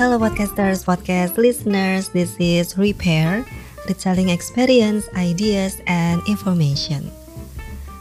Hello 0.00 0.16
podcasters, 0.16 0.88
podcast 0.88 1.36
listeners, 1.36 2.08
this 2.16 2.32
is 2.40 2.72
Repair, 2.80 3.44
retelling 3.84 4.32
experience, 4.32 5.04
ideas, 5.12 5.84
and 5.84 6.24
information. 6.24 7.12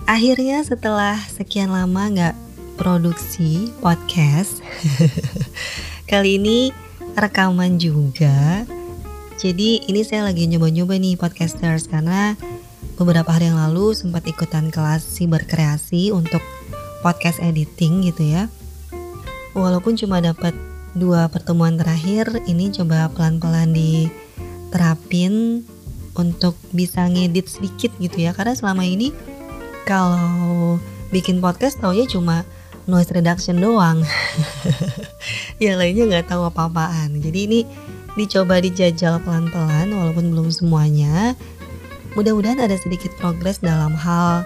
Akhirnya 0.07 0.63
setelah 0.63 1.19
sekian 1.27 1.75
lama 1.75 2.07
nggak 2.07 2.35
produksi 2.79 3.67
podcast, 3.83 4.63
kali 6.11 6.39
ini 6.39 6.71
rekaman 7.19 7.75
juga. 7.83 8.63
Jadi 9.35 9.83
ini 9.91 9.99
saya 10.07 10.23
lagi 10.23 10.47
nyoba-nyoba 10.47 10.95
nih 10.95 11.19
podcasters 11.19 11.91
karena 11.91 12.39
beberapa 12.95 13.27
hari 13.27 13.51
yang 13.51 13.59
lalu 13.59 13.91
sempat 13.91 14.23
ikutan 14.23 14.71
kelas 14.71 15.03
siberkreasi 15.03 16.15
untuk 16.15 16.39
podcast 17.03 17.43
editing 17.43 18.07
gitu 18.07 18.23
ya. 18.23 18.47
Walaupun 19.51 19.99
cuma 19.99 20.23
dapat 20.23 20.68
dua 20.97 21.29
pertemuan 21.29 21.77
terakhir 21.77 22.29
ini 22.49 22.73
coba 22.73 23.09
pelan-pelan 23.13 23.73
diterapin 23.75 25.63
untuk 26.17 26.57
bisa 26.73 27.05
ngedit 27.05 27.47
sedikit 27.47 27.91
gitu 28.01 28.17
ya. 28.25 28.31
Karena 28.33 28.57
selama 28.57 28.83
ini 28.85 29.13
kalau 29.85 30.77
bikin 31.09 31.41
podcast 31.41 31.77
taunya 31.81 32.05
cuma 32.09 32.45
noise 32.89 33.13
reduction 33.13 33.61
doang. 33.61 34.01
Yang 35.63 35.75
lainnya 35.77 36.03
nggak 36.09 36.27
tahu 36.33 36.49
apa-apaan. 36.49 37.21
Jadi 37.21 37.39
ini 37.45 37.59
dicoba 38.17 38.57
dijajal 38.59 39.21
pelan-pelan 39.21 39.93
walaupun 39.93 40.33
belum 40.33 40.49
semuanya. 40.49 41.37
Mudah-mudahan 42.17 42.65
ada 42.65 42.73
sedikit 42.75 43.13
progres 43.21 43.61
dalam 43.61 43.93
hal 43.93 44.43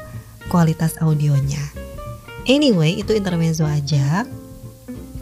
kualitas 0.52 1.00
audionya. 1.00 1.64
Anyway 2.44 3.00
itu 3.00 3.16
intermezzo 3.16 3.64
aja 3.64 4.28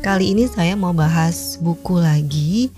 Kali 0.01 0.33
ini 0.33 0.49
saya 0.49 0.73
mau 0.73 0.97
bahas 0.97 1.61
buku 1.61 2.01
lagi. 2.01 2.73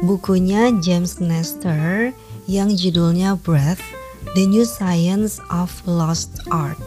Bukunya 0.00 0.72
James 0.80 1.20
Nestor 1.20 2.16
yang 2.48 2.72
judulnya 2.72 3.36
Breath: 3.36 3.84
The 4.32 4.48
New 4.48 4.64
Science 4.64 5.44
of 5.52 5.68
Lost 5.84 6.40
Art. 6.48 6.80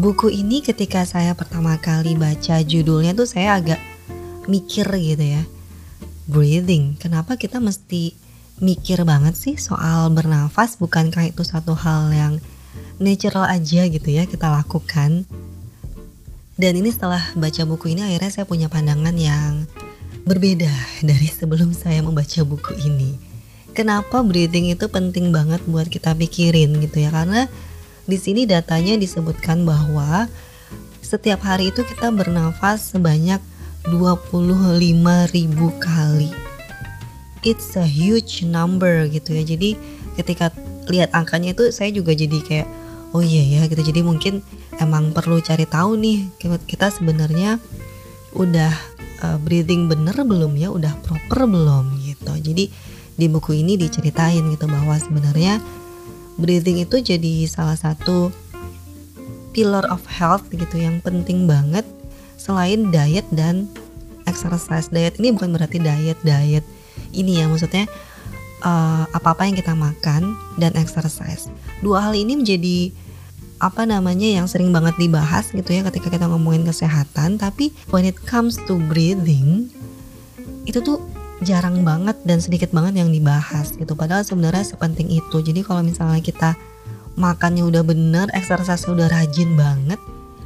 Buku 0.00 0.32
ini 0.32 0.64
ketika 0.64 1.04
saya 1.04 1.36
pertama 1.36 1.76
kali 1.76 2.16
baca 2.16 2.64
judulnya 2.64 3.12
tuh 3.12 3.28
saya 3.28 3.60
agak 3.60 3.84
mikir 4.48 4.88
gitu 4.88 5.36
ya. 5.36 5.44
Breathing, 6.24 6.96
kenapa 6.96 7.36
kita 7.36 7.60
mesti 7.60 8.16
mikir 8.64 9.04
banget 9.04 9.36
sih 9.36 9.60
soal 9.60 10.08
bernafas? 10.08 10.80
Bukankah 10.80 11.36
itu 11.36 11.44
satu 11.44 11.76
hal 11.76 12.08
yang 12.08 12.40
natural 12.96 13.44
aja 13.44 13.84
gitu 13.92 14.08
ya 14.08 14.24
kita 14.24 14.48
lakukan? 14.48 15.28
Dan 16.62 16.78
ini 16.78 16.94
setelah 16.94 17.18
baca 17.34 17.66
buku 17.66 17.90
ini 17.90 18.06
akhirnya 18.06 18.30
saya 18.30 18.46
punya 18.46 18.70
pandangan 18.70 19.18
yang 19.18 19.66
berbeda 20.22 20.70
dari 21.10 21.26
sebelum 21.26 21.74
saya 21.74 21.98
membaca 22.06 22.38
buku 22.46 22.78
ini. 22.86 23.18
Kenapa 23.74 24.22
breathing 24.22 24.70
itu 24.70 24.86
penting 24.86 25.34
banget 25.34 25.58
buat 25.66 25.90
kita 25.90 26.14
pikirin 26.14 26.78
gitu 26.78 27.02
ya? 27.02 27.10
Karena 27.10 27.50
di 28.06 28.14
sini 28.14 28.46
datanya 28.46 28.94
disebutkan 28.94 29.66
bahwa 29.66 30.30
setiap 31.02 31.42
hari 31.42 31.74
itu 31.74 31.82
kita 31.82 32.14
bernafas 32.14 32.94
sebanyak 32.94 33.42
25.000 33.90 34.70
kali. 35.82 36.30
It's 37.42 37.74
a 37.74 37.82
huge 37.82 38.46
number 38.46 39.10
gitu 39.10 39.34
ya. 39.34 39.42
Jadi 39.42 39.74
ketika 40.14 40.54
lihat 40.86 41.10
angkanya 41.10 41.58
itu 41.58 41.74
saya 41.74 41.90
juga 41.90 42.14
jadi 42.14 42.38
kayak 42.38 42.68
oh 43.10 43.24
iya 43.24 43.42
ya 43.58 43.66
gitu. 43.66 43.82
Jadi 43.82 44.06
mungkin 44.06 44.46
emang 44.80 45.12
perlu 45.12 45.42
cari 45.42 45.68
tahu 45.68 45.98
nih 45.98 46.32
kita 46.68 46.88
sebenarnya 46.88 47.60
udah 48.32 48.72
uh, 49.24 49.38
breathing 49.42 49.90
bener 49.90 50.14
belum 50.14 50.56
ya? 50.56 50.72
Udah 50.72 50.94
proper 51.04 51.44
belum 51.44 52.00
gitu. 52.04 52.32
Jadi 52.32 52.72
di 53.12 53.26
buku 53.28 53.60
ini 53.60 53.76
diceritain 53.76 54.40
gitu 54.48 54.64
bahwa 54.70 54.96
sebenarnya 54.96 55.60
breathing 56.40 56.80
itu 56.80 57.04
jadi 57.04 57.44
salah 57.44 57.76
satu 57.76 58.32
pillar 59.52 59.84
of 59.92 60.00
health 60.08 60.48
gitu 60.48 60.80
yang 60.80 61.04
penting 61.04 61.44
banget 61.44 61.84
selain 62.40 62.88
diet 62.88 63.28
dan 63.30 63.68
exercise. 64.24 64.88
Diet 64.88 65.20
ini 65.20 65.30
bukan 65.36 65.52
berarti 65.52 65.76
diet 65.76 66.16
diet 66.24 66.64
ini 67.12 67.44
ya 67.44 67.46
maksudnya 67.46 67.84
uh, 68.64 69.04
apa-apa 69.12 69.44
yang 69.44 69.56
kita 69.58 69.76
makan 69.76 70.32
dan 70.56 70.72
exercise. 70.80 71.52
Dua 71.84 72.00
hal 72.00 72.16
ini 72.16 72.40
menjadi 72.40 72.90
apa 73.62 73.86
namanya 73.86 74.26
yang 74.26 74.50
sering 74.50 74.74
banget 74.74 74.98
dibahas 74.98 75.54
gitu 75.54 75.70
ya 75.70 75.86
ketika 75.86 76.10
kita 76.10 76.26
ngomongin 76.26 76.66
kesehatan 76.66 77.38
tapi 77.38 77.70
when 77.94 78.02
it 78.02 78.18
comes 78.26 78.58
to 78.66 78.74
breathing 78.90 79.70
itu 80.66 80.82
tuh 80.82 80.98
jarang 81.46 81.86
banget 81.86 82.18
dan 82.26 82.38
sedikit 82.38 82.70
banget 82.70 83.02
yang 83.02 83.10
dibahas 83.10 83.74
gitu. 83.74 83.98
Padahal 83.98 84.22
sebenarnya 84.22 84.62
sepenting 84.62 85.10
itu. 85.10 85.42
Jadi 85.42 85.66
kalau 85.66 85.82
misalnya 85.82 86.22
kita 86.22 86.54
makannya 87.18 87.66
udah 87.66 87.82
bener 87.82 88.30
exercise 88.32 88.86
udah 88.86 89.10
rajin 89.10 89.58
banget 89.58 89.98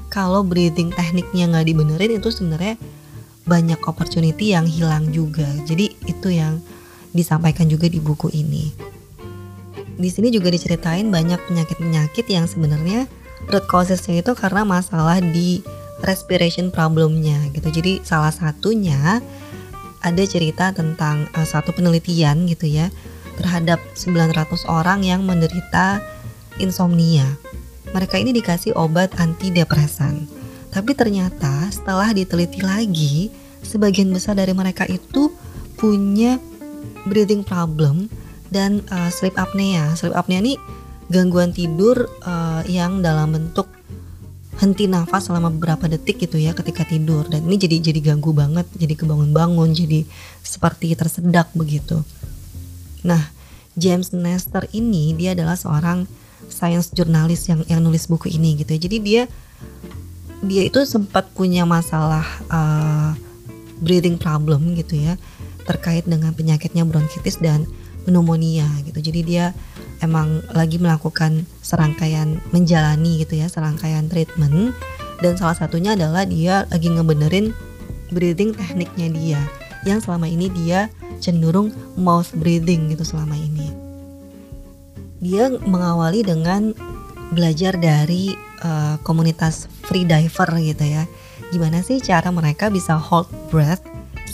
kalau 0.09 0.41
breathing 0.41 0.91
tekniknya 0.91 1.53
nggak 1.53 1.69
dibenerin 1.69 2.17
itu 2.17 2.33
sebenarnya 2.33 2.81
banyak 3.45 3.79
opportunity 3.85 4.57
yang 4.57 4.65
hilang 4.65 5.13
juga. 5.13 5.47
Jadi 5.69 5.95
itu 6.09 6.29
yang 6.33 6.65
disampaikan 7.13 7.69
juga 7.69 7.89
di 7.89 8.01
buku 8.01 8.33
ini 8.33 8.96
di 9.97 10.09
sini 10.13 10.29
juga 10.29 10.53
diceritain 10.53 11.09
banyak 11.09 11.41
penyakit-penyakit 11.49 12.29
yang 12.29 12.45
sebenarnya 12.45 13.09
root 13.49 13.65
causesnya 13.69 14.21
itu 14.21 14.33
karena 14.37 14.65
masalah 14.65 15.21
di 15.21 15.65
respiration 16.05 16.69
problemnya 16.69 17.41
gitu. 17.57 17.69
Jadi 17.73 18.05
salah 18.05 18.33
satunya 18.33 19.25
ada 20.05 20.25
cerita 20.29 20.71
tentang 20.77 21.27
uh, 21.33 21.47
satu 21.49 21.73
penelitian 21.73 22.45
gitu 22.47 22.69
ya 22.69 22.93
terhadap 23.41 23.81
900 23.97 24.69
orang 24.69 25.05
yang 25.05 25.25
menderita 25.25 26.01
insomnia. 26.61 27.25
Mereka 27.93 28.21
ini 28.21 28.37
dikasih 28.37 28.77
obat 28.77 29.17
antidepresan. 29.17 30.29
Tapi 30.73 30.93
ternyata 30.93 31.73
setelah 31.73 32.13
diteliti 32.13 32.61
lagi, 32.61 33.33
sebagian 33.65 34.13
besar 34.13 34.37
dari 34.37 34.53
mereka 34.53 34.85
itu 34.85 35.33
punya 35.81 36.37
breathing 37.09 37.41
problem 37.45 38.09
dan 38.51 38.83
uh, 38.93 39.11
sleep 39.11 39.35
apnea. 39.37 39.95
Sleep 39.99 40.15
apnea 40.15 40.43
ini 40.43 40.55
gangguan 41.07 41.55
tidur 41.55 42.11
uh, 42.27 42.63
yang 42.67 43.01
dalam 43.03 43.35
bentuk 43.35 43.71
henti 44.57 44.89
nafas 44.89 45.29
selama 45.29 45.53
beberapa 45.53 45.85
detik 45.87 46.23
gitu 46.23 46.41
ya 46.41 46.57
ketika 46.57 46.87
tidur. 46.89 47.29
Dan 47.29 47.47
ini 47.47 47.57
jadi 47.61 47.81
jadi 47.81 48.15
ganggu 48.15 48.33
banget 48.33 48.67
jadi 48.75 48.95
kebangun-bangun 48.97 49.71
jadi 49.77 50.07
seperti 50.43 50.97
tersedak 50.97 51.53
begitu. 51.53 52.01
Nah 53.05 53.33
James 53.77 54.11
Nestor 54.17 54.65
ini 54.73 55.13
dia 55.13 55.37
adalah 55.37 55.55
seorang 55.55 56.09
science 56.49 56.93
jurnalis 56.97 57.49
yang 57.53 57.61
yang 57.69 57.81
nulis 57.85 58.09
buku 58.09 58.33
ini 58.33 58.57
gitu 58.61 58.73
ya. 58.73 58.81
Jadi 58.81 58.97
dia 59.05 59.23
dia 60.45 60.63
itu 60.69 60.81
sempat 60.85 61.33
punya 61.33 61.65
masalah 61.65 62.25
uh, 62.53 63.13
breathing 63.81 64.17
problem 64.17 64.77
gitu 64.77 64.97
ya 64.97 65.21
terkait 65.67 66.07
dengan 66.07 66.31
penyakitnya 66.33 66.87
bronkitis 66.87 67.43
dan 67.43 67.67
pneumonia 68.07 68.67
gitu. 68.87 69.03
Jadi 69.03 69.21
dia 69.27 69.45
emang 70.01 70.41
lagi 70.55 70.79
melakukan 70.79 71.45
serangkaian 71.61 72.39
menjalani 72.55 73.27
gitu 73.27 73.43
ya, 73.43 73.51
serangkaian 73.51 74.07
treatment 74.07 74.73
dan 75.21 75.35
salah 75.35 75.57
satunya 75.57 75.97
adalah 75.97 76.29
dia 76.29 76.69
lagi 76.69 76.93
ngebenerin 76.93 77.53
breathing 78.13 78.55
tekniknya 78.55 79.09
dia 79.11 79.41
yang 79.83 79.99
selama 80.03 80.31
ini 80.31 80.51
dia 80.53 80.91
cenderung 81.19 81.73
mouth 81.97 82.31
breathing 82.37 82.93
gitu 82.93 83.03
selama 83.03 83.35
ini. 83.35 83.73
Dia 85.23 85.49
mengawali 85.49 86.23
dengan 86.23 86.77
belajar 87.33 87.75
dari 87.81 88.37
uh, 88.63 89.01
komunitas 89.03 89.67
free 89.89 90.07
diver 90.07 90.47
gitu 90.61 90.85
ya. 90.85 91.05
Gimana 91.51 91.81
sih 91.81 92.03
cara 92.03 92.29
mereka 92.35 92.69
bisa 92.69 92.99
hold 92.99 93.31
breath 93.49 93.83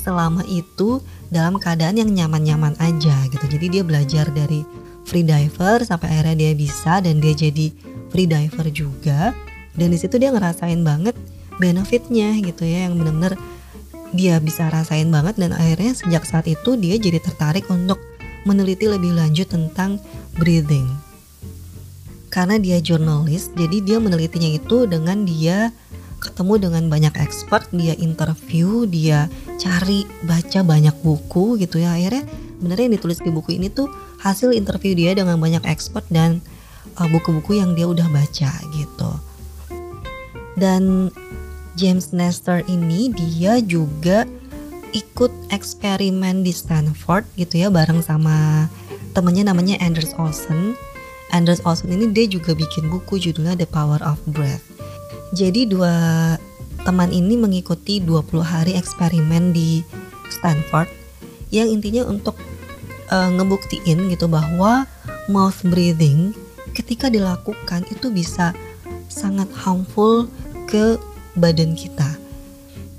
selama 0.02 0.42
itu 0.50 0.98
dalam 1.30 1.56
keadaan 1.62 1.96
yang 1.96 2.10
nyaman-nyaman 2.10 2.74
aja 2.82 3.30
gitu. 3.30 3.46
Jadi 3.46 3.78
dia 3.78 3.82
belajar 3.86 4.26
dari 4.34 4.66
free 5.06 5.22
diver 5.22 5.86
sampai 5.86 6.10
akhirnya 6.10 6.50
dia 6.50 6.52
bisa 6.58 6.98
dan 6.98 7.22
dia 7.22 7.32
jadi 7.32 7.70
free 8.10 8.26
diver 8.26 8.66
juga. 8.74 9.30
Dan 9.72 9.94
di 9.94 9.98
situ 9.98 10.18
dia 10.18 10.34
ngerasain 10.34 10.82
banget 10.82 11.16
benefitnya 11.56 12.34
gitu 12.42 12.66
ya 12.66 12.90
yang 12.90 12.98
benar-benar 12.98 13.38
dia 14.12 14.36
bisa 14.42 14.68
rasain 14.68 15.08
banget 15.08 15.40
dan 15.40 15.56
akhirnya 15.56 15.96
sejak 15.96 16.28
saat 16.28 16.44
itu 16.44 16.76
dia 16.76 17.00
jadi 17.00 17.16
tertarik 17.22 17.64
untuk 17.72 17.96
meneliti 18.44 18.90
lebih 18.90 19.16
lanjut 19.16 19.48
tentang 19.48 19.96
breathing. 20.36 20.84
Karena 22.32 22.56
dia 22.56 22.80
jurnalis, 22.80 23.52
jadi 23.52 23.84
dia 23.84 23.98
menelitinya 24.00 24.56
itu 24.56 24.88
dengan 24.88 25.28
dia 25.28 25.68
ketemu 26.22 26.70
dengan 26.70 26.86
banyak 26.86 27.18
expert, 27.18 27.66
dia 27.74 27.98
interview, 27.98 28.86
dia 28.86 29.26
cari 29.58 30.06
baca 30.22 30.62
banyak 30.62 30.94
buku 31.02 31.58
gitu 31.58 31.82
ya. 31.82 31.98
Akhirnya 31.98 32.22
benernya 32.62 32.86
yang 32.86 32.94
ditulis 32.96 33.18
di 33.18 33.34
buku 33.34 33.58
ini 33.58 33.66
tuh 33.66 33.90
hasil 34.22 34.54
interview 34.54 34.94
dia 34.94 35.18
dengan 35.18 35.42
banyak 35.42 35.66
expert 35.66 36.06
dan 36.14 36.38
uh, 36.96 37.08
buku-buku 37.10 37.58
uh, 37.58 37.66
yang 37.66 37.70
dia 37.74 37.90
udah 37.90 38.06
baca 38.06 38.50
gitu. 38.70 39.10
Dan 40.54 41.10
James 41.74 42.14
Nestor 42.14 42.62
ini 42.70 43.10
dia 43.10 43.58
juga 43.58 44.28
ikut 44.92 45.32
eksperimen 45.48 46.44
di 46.44 46.52
Stanford 46.52 47.24
gitu 47.40 47.64
ya 47.64 47.68
bareng 47.72 48.04
sama 48.04 48.68
temennya 49.16 49.50
namanya 49.50 49.80
Anders 49.80 50.12
Olsen. 50.20 50.76
Anders 51.32 51.64
Olsen 51.64 51.88
ini 51.88 52.12
dia 52.12 52.28
juga 52.28 52.52
bikin 52.52 52.92
buku 52.92 53.16
judulnya 53.16 53.56
The 53.56 53.64
Power 53.64 54.04
of 54.04 54.20
Breath. 54.28 54.71
Jadi 55.32 55.64
dua 55.64 56.36
teman 56.84 57.08
ini 57.08 57.40
mengikuti 57.40 58.04
20 58.04 58.42
hari 58.44 58.72
eksperimen 58.76 59.56
di 59.56 59.80
Stanford 60.28 60.90
yang 61.48 61.68
intinya 61.72 62.04
untuk 62.04 62.36
uh, 63.08 63.30
ngebuktiin 63.32 64.12
gitu 64.12 64.28
bahwa 64.28 64.84
mouth 65.32 65.56
breathing 65.68 66.36
ketika 66.76 67.12
dilakukan 67.12 67.84
itu 67.92 68.08
bisa 68.12 68.56
sangat 69.08 69.48
harmful 69.52 70.28
ke 70.68 70.96
badan 71.36 71.76
kita. 71.76 72.16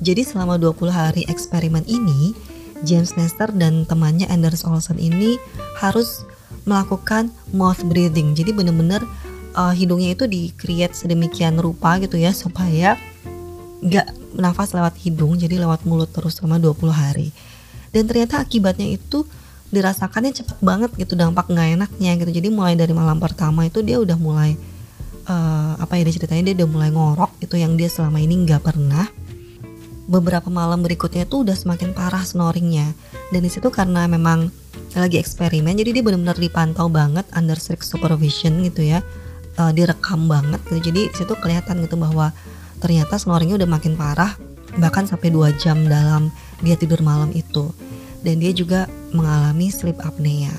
Jadi 0.04 0.26
selama 0.26 0.58
20 0.58 0.90
hari 0.94 1.24
eksperimen 1.30 1.86
ini, 1.86 2.36
James 2.84 3.16
Nestor 3.16 3.54
dan 3.56 3.88
temannya 3.88 4.28
Anders 4.28 4.68
Olsen 4.68 5.00
ini 5.00 5.40
harus 5.80 6.28
melakukan 6.68 7.32
mouth 7.56 7.80
breathing. 7.88 8.36
Jadi 8.36 8.52
benar-benar 8.52 9.04
uh, 9.56 9.74
hidungnya 9.74 10.14
itu 10.14 10.26
di 10.30 10.52
create 10.54 10.94
sedemikian 10.98 11.58
rupa 11.58 11.98
gitu 12.02 12.18
ya 12.18 12.34
supaya 12.34 12.98
nggak 13.84 14.38
nafas 14.40 14.74
lewat 14.74 14.98
hidung, 15.02 15.38
jadi 15.38 15.62
lewat 15.62 15.86
mulut 15.86 16.10
terus 16.10 16.40
selama 16.40 16.58
20 16.58 16.90
hari. 16.90 17.30
Dan 17.94 18.10
ternyata 18.10 18.42
akibatnya 18.42 18.90
itu 18.90 19.28
dirasakannya 19.70 20.34
cepet 20.34 20.58
banget 20.62 20.94
gitu 20.98 21.14
dampak 21.14 21.50
nggak 21.50 21.78
enaknya 21.78 22.12
gitu. 22.18 22.32
Jadi 22.42 22.48
mulai 22.50 22.74
dari 22.74 22.94
malam 22.94 23.22
pertama 23.22 23.66
itu 23.66 23.86
dia 23.86 24.02
udah 24.02 24.18
mulai 24.18 24.58
uh, 25.28 25.74
apa 25.80 26.00
ya 26.00 26.08
dia 26.08 26.16
ceritanya 26.20 26.52
dia 26.52 26.56
udah 26.64 26.70
mulai 26.70 26.90
ngorok 26.92 27.32
itu 27.44 27.56
yang 27.60 27.76
dia 27.80 27.88
selama 27.88 28.20
ini 28.20 28.44
nggak 28.44 28.62
pernah 28.64 29.08
beberapa 30.04 30.52
malam 30.52 30.84
berikutnya 30.84 31.24
tuh 31.24 31.48
udah 31.48 31.56
semakin 31.56 31.96
parah 31.96 32.24
snoringnya 32.24 32.92
dan 33.32 33.40
di 33.40 33.48
situ 33.48 33.72
karena 33.72 34.04
memang 34.04 34.52
lagi 34.94 35.18
eksperimen 35.18 35.80
jadi 35.80 35.96
dia 35.96 36.04
benar-benar 36.04 36.36
dipantau 36.36 36.92
banget 36.92 37.24
under 37.32 37.56
strict 37.56 37.88
supervision 37.88 38.68
gitu 38.68 38.84
ya 38.84 39.00
uh, 39.58 39.72
direkam 39.74 40.26
banget 40.30 40.62
gitu. 40.70 40.92
Jadi 40.92 41.02
di 41.10 41.16
situ 41.16 41.34
kelihatan 41.38 41.82
gitu 41.84 41.98
bahwa 42.00 42.32
ternyata 42.80 43.16
snoringnya 43.16 43.64
udah 43.64 43.70
makin 43.70 43.94
parah 43.96 44.36
bahkan 44.82 45.06
sampai 45.06 45.30
dua 45.30 45.54
jam 45.54 45.86
dalam 45.86 46.34
dia 46.66 46.74
tidur 46.74 47.02
malam 47.06 47.30
itu. 47.34 47.70
Dan 48.24 48.40
dia 48.40 48.56
juga 48.56 48.88
mengalami 49.12 49.68
sleep 49.68 50.00
apnea. 50.00 50.56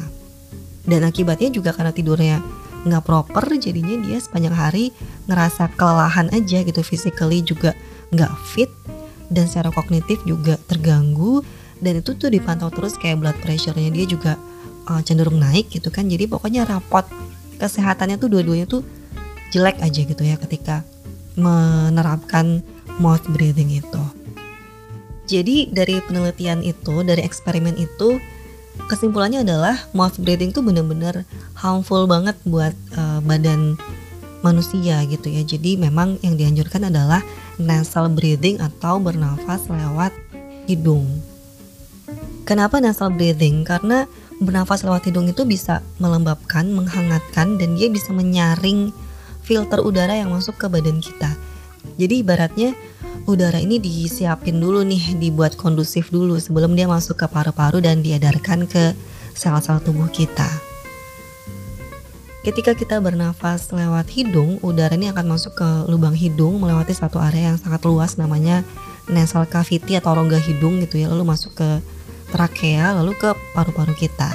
Dan 0.85 1.01
akibatnya 1.01 1.49
juga 1.49 1.73
karena 1.73 1.97
tidurnya 1.97 2.45
nggak 2.85 3.05
proper 3.09 3.57
jadinya 3.57 3.97
dia 4.05 4.21
sepanjang 4.21 4.53
hari 4.53 4.93
ngerasa 5.25 5.73
kelelahan 5.73 6.29
aja 6.37 6.61
gitu 6.61 6.85
physically 6.85 7.41
juga 7.41 7.73
nggak 8.13 8.29
fit 8.45 8.69
dan 9.33 9.49
secara 9.49 9.73
kognitif 9.73 10.21
juga 10.29 10.61
terganggu. 10.69 11.41
Dan 11.81 12.05
itu 12.05 12.13
tuh 12.15 12.29
dipantau 12.29 12.69
terus 12.69 13.01
kayak 13.01 13.25
blood 13.25 13.39
pressure-nya 13.41 13.89
dia 13.89 14.05
juga 14.05 14.37
uh, 14.89 15.01
cenderung 15.01 15.41
naik 15.41 15.73
gitu 15.73 15.89
kan. 15.89 16.07
Jadi 16.07 16.29
pokoknya 16.29 16.69
rapot 16.69 17.09
kesehatannya 17.59 18.17
tuh 18.19 18.29
dua-duanya 18.31 18.67
tuh 18.67 18.83
jelek 19.55 19.79
aja 19.81 20.01
gitu 20.03 20.23
ya 20.23 20.37
ketika 20.39 20.83
menerapkan 21.39 22.63
mouth 22.99 23.23
breathing 23.35 23.71
itu 23.71 24.03
jadi 25.25 25.71
dari 25.73 25.99
penelitian 26.05 26.61
itu 26.61 27.03
dari 27.03 27.25
eksperimen 27.25 27.75
itu 27.81 28.21
kesimpulannya 28.91 29.47
adalah 29.47 29.79
mouth 29.95 30.19
breathing 30.21 30.51
tuh 30.51 30.63
bener-bener 30.63 31.25
harmful 31.55 32.05
banget 32.11 32.35
buat 32.45 32.75
uh, 32.99 33.23
badan 33.23 33.79
manusia 34.45 35.01
gitu 35.09 35.33
ya 35.33 35.43
jadi 35.47 35.81
memang 35.81 36.21
yang 36.21 36.37
dianjurkan 36.37 36.93
adalah 36.93 37.25
nasal 37.57 38.11
breathing 38.11 38.59
atau 38.59 38.99
bernafas 38.99 39.67
lewat 39.71 40.13
hidung. 40.67 41.07
Kenapa 42.45 42.77
nasal 42.81 43.13
breathing? 43.15 43.65
Karena 43.65 44.05
bernafas 44.45 44.85
lewat 44.85 45.09
hidung 45.09 45.27
itu 45.27 45.43
bisa 45.49 45.81
melembabkan, 45.99 46.71
menghangatkan, 46.71 47.57
dan 47.57 47.75
dia 47.75 47.89
bisa 47.89 48.13
menyaring 48.13 48.93
filter 49.45 49.81
udara 49.81 50.17
yang 50.17 50.33
masuk 50.33 50.57
ke 50.57 50.67
badan 50.69 51.01
kita. 51.01 51.37
Jadi 52.01 52.25
ibaratnya 52.25 52.73
udara 53.29 53.61
ini 53.61 53.77
disiapin 53.81 54.61
dulu 54.61 54.85
nih, 54.85 55.17
dibuat 55.21 55.57
kondusif 55.57 56.09
dulu 56.09 56.41
sebelum 56.41 56.73
dia 56.77 56.89
masuk 56.89 57.21
ke 57.21 57.27
paru-paru 57.29 57.81
dan 57.81 58.01
diedarkan 58.01 58.65
ke 58.65 58.97
sel-sel 59.37 59.81
tubuh 59.85 60.09
kita. 60.09 60.49
Ketika 62.45 62.77
kita 62.77 63.01
bernafas 63.01 63.73
lewat 63.73 64.13
hidung, 64.13 64.61
udara 64.61 64.93
ini 64.93 65.09
akan 65.09 65.33
masuk 65.33 65.57
ke 65.57 65.69
lubang 65.89 66.13
hidung 66.13 66.61
melewati 66.61 66.93
satu 66.93 67.17
area 67.17 67.53
yang 67.53 67.59
sangat 67.61 67.81
luas 67.89 68.21
namanya 68.21 68.61
nasal 69.09 69.49
cavity 69.49 69.97
atau 69.97 70.13
rongga 70.13 70.37
hidung 70.37 70.77
gitu 70.85 71.01
ya, 71.01 71.09
lalu 71.09 71.25
masuk 71.25 71.57
ke 71.57 71.81
trakea, 72.35 72.91
lalu 72.99 73.15
ke 73.15 73.31
paru-paru 73.55 73.95
kita. 73.95 74.35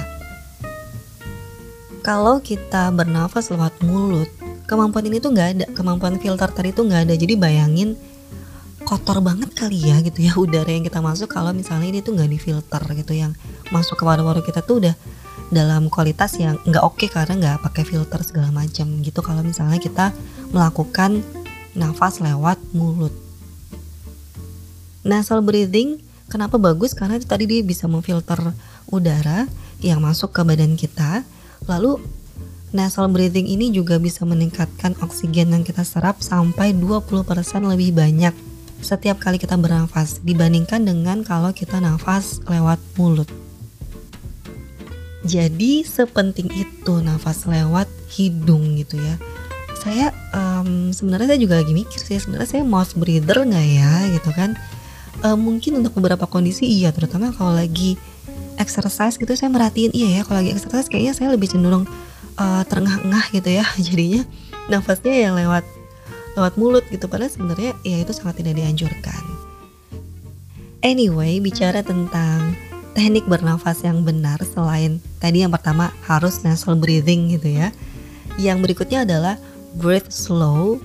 Kalau 2.00 2.40
kita 2.40 2.88
bernafas 2.96 3.52
lewat 3.52 3.76
mulut, 3.84 4.32
kemampuan 4.64 5.04
ini 5.04 5.20
tuh 5.20 5.36
nggak 5.36 5.48
ada, 5.52 5.66
kemampuan 5.76 6.16
filter 6.16 6.48
tadi 6.48 6.72
tuh 6.72 6.88
nggak 6.88 7.04
ada. 7.04 7.14
Jadi 7.20 7.36
bayangin 7.36 7.92
kotor 8.88 9.20
banget 9.20 9.52
kali 9.52 9.92
ya 9.92 10.00
gitu 10.00 10.24
ya 10.24 10.32
udara 10.42 10.72
yang 10.72 10.82
kita 10.88 11.04
masuk 11.04 11.28
kalau 11.28 11.52
misalnya 11.52 11.92
ini 11.92 12.00
tuh 12.00 12.16
nggak 12.16 12.30
difilter 12.32 12.82
gitu 12.96 13.12
yang 13.12 13.36
masuk 13.68 14.00
ke 14.00 14.04
paru-paru 14.08 14.40
kita 14.40 14.64
tuh 14.64 14.80
udah 14.80 14.96
dalam 15.52 15.92
kualitas 15.92 16.38
yang 16.40 16.56
nggak 16.64 16.80
oke 16.80 16.96
okay 16.96 17.12
karena 17.12 17.34
nggak 17.36 17.70
pakai 17.70 17.84
filter 17.84 18.22
segala 18.24 18.48
macam 18.54 18.86
gitu 19.04 19.20
kalau 19.20 19.44
misalnya 19.44 19.76
kita 19.76 20.14
melakukan 20.50 21.20
nafas 21.74 22.18
lewat 22.18 22.58
mulut. 22.74 23.14
Nasal 25.06 25.42
breathing 25.42 26.09
kenapa 26.30 26.56
bagus? 26.56 26.94
Karena 26.94 27.18
tadi 27.18 27.50
dia 27.50 27.60
bisa 27.66 27.90
memfilter 27.90 28.38
udara 28.88 29.50
yang 29.82 29.98
masuk 29.98 30.30
ke 30.30 30.40
badan 30.46 30.78
kita. 30.78 31.26
Lalu 31.66 31.98
nasal 32.70 33.10
breathing 33.10 33.50
ini 33.50 33.74
juga 33.74 33.98
bisa 33.98 34.22
meningkatkan 34.22 34.94
oksigen 35.02 35.50
yang 35.50 35.66
kita 35.66 35.82
serap 35.82 36.22
sampai 36.22 36.70
20% 36.70 37.26
lebih 37.66 37.98
banyak 37.98 38.34
setiap 38.80 39.20
kali 39.20 39.36
kita 39.36 39.60
bernafas 39.60 40.24
dibandingkan 40.24 40.80
dengan 40.88 41.20
kalau 41.20 41.52
kita 41.52 41.76
nafas 41.82 42.40
lewat 42.48 42.80
mulut. 42.96 43.28
Jadi 45.20 45.84
sepenting 45.84 46.48
itu 46.48 46.94
nafas 47.04 47.44
lewat 47.44 47.86
hidung 48.08 48.80
gitu 48.80 48.96
ya. 48.96 49.20
Saya 49.76 50.16
um, 50.32 50.92
sebenarnya 50.96 51.36
saya 51.36 51.40
juga 51.40 51.60
lagi 51.60 51.76
mikir 51.76 52.00
sih 52.00 52.16
sebenarnya 52.16 52.56
saya 52.56 52.64
mouth 52.64 52.96
breather 52.96 53.44
nggak 53.44 53.68
ya 53.68 53.92
gitu 54.16 54.30
kan. 54.32 54.56
Um, 55.20 55.36
mungkin 55.52 55.84
untuk 55.84 55.92
beberapa 56.00 56.24
kondisi 56.24 56.64
iya 56.64 56.96
terutama 56.96 57.28
kalau 57.36 57.52
lagi 57.52 58.00
exercise 58.56 59.20
gitu 59.20 59.32
saya 59.36 59.52
merhatiin 59.52 59.92
iya 59.92 60.20
ya 60.20 60.22
kalau 60.24 60.40
lagi 60.40 60.56
exercise 60.56 60.88
kayaknya 60.88 61.12
saya 61.12 61.28
lebih 61.36 61.48
cenderung 61.52 61.84
uh, 62.40 62.64
terengah-engah 62.64 63.24
gitu 63.36 63.60
ya 63.60 63.64
jadinya 63.86 64.24
nafasnya 64.72 65.28
yang 65.28 65.34
lewat 65.36 65.64
lewat 66.40 66.54
mulut 66.56 66.84
gitu 66.88 67.04
padahal 67.04 67.28
sebenarnya 67.28 67.76
ya 67.84 68.00
itu 68.00 68.16
sangat 68.16 68.40
tidak 68.40 68.64
dianjurkan. 68.64 69.22
Anyway 70.80 71.36
bicara 71.44 71.84
tentang 71.84 72.56
teknik 72.96 73.28
bernafas 73.28 73.84
yang 73.84 74.00
benar 74.02 74.40
selain 74.40 75.04
tadi 75.20 75.44
yang 75.44 75.52
pertama 75.52 75.92
harus 76.08 76.40
nasal 76.40 76.80
breathing 76.80 77.36
gitu 77.36 77.60
ya. 77.60 77.68
Yang 78.40 78.58
berikutnya 78.64 79.04
adalah 79.04 79.36
breathe 79.76 80.08
slow, 80.08 80.80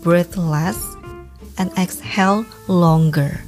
breathe 0.00 0.32
less, 0.40 0.78
and 1.60 1.68
exhale 1.76 2.48
longer. 2.70 3.44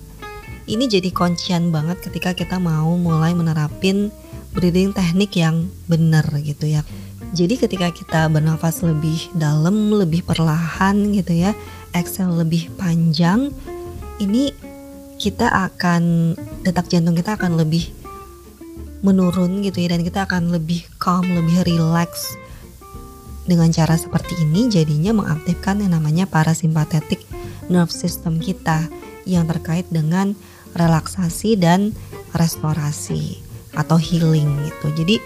Ini 0.66 0.90
jadi 0.90 1.14
kuncian 1.14 1.70
banget 1.70 2.02
ketika 2.02 2.34
kita 2.34 2.58
mau 2.58 2.98
mulai 2.98 3.30
menerapin 3.38 4.10
breathing 4.50 4.90
teknik 4.90 5.38
yang 5.38 5.70
benar 5.86 6.26
gitu 6.42 6.66
ya. 6.66 6.82
Jadi 7.30 7.54
ketika 7.54 7.94
kita 7.94 8.26
bernafas 8.26 8.82
lebih 8.82 9.30
dalam, 9.38 9.94
lebih 9.94 10.26
perlahan 10.26 11.14
gitu 11.14 11.38
ya, 11.38 11.54
exhale 11.94 12.34
lebih 12.34 12.66
panjang, 12.74 13.54
ini 14.18 14.50
kita 15.22 15.46
akan 15.46 16.34
detak 16.66 16.90
jantung 16.90 17.14
kita 17.14 17.38
akan 17.38 17.54
lebih 17.54 17.86
menurun 19.06 19.62
gitu 19.62 19.86
ya 19.86 19.94
dan 19.94 20.02
kita 20.02 20.26
akan 20.26 20.50
lebih 20.50 20.82
calm, 20.98 21.30
lebih 21.30 21.62
relax 21.62 22.34
dengan 23.46 23.70
cara 23.70 23.94
seperti 23.94 24.42
ini 24.42 24.66
jadinya 24.66 25.14
mengaktifkan 25.14 25.78
yang 25.78 25.94
namanya 25.94 26.26
parasimpatetik 26.26 27.22
nerve 27.70 27.94
system 27.94 28.42
kita 28.42 28.90
yang 29.26 29.46
terkait 29.46 29.86
dengan 29.94 30.34
relaksasi 30.76 31.56
dan 31.56 31.96
restorasi 32.36 33.40
atau 33.76 33.96
healing 34.00 34.48
gitu. 34.68 34.86
Jadi 35.04 35.16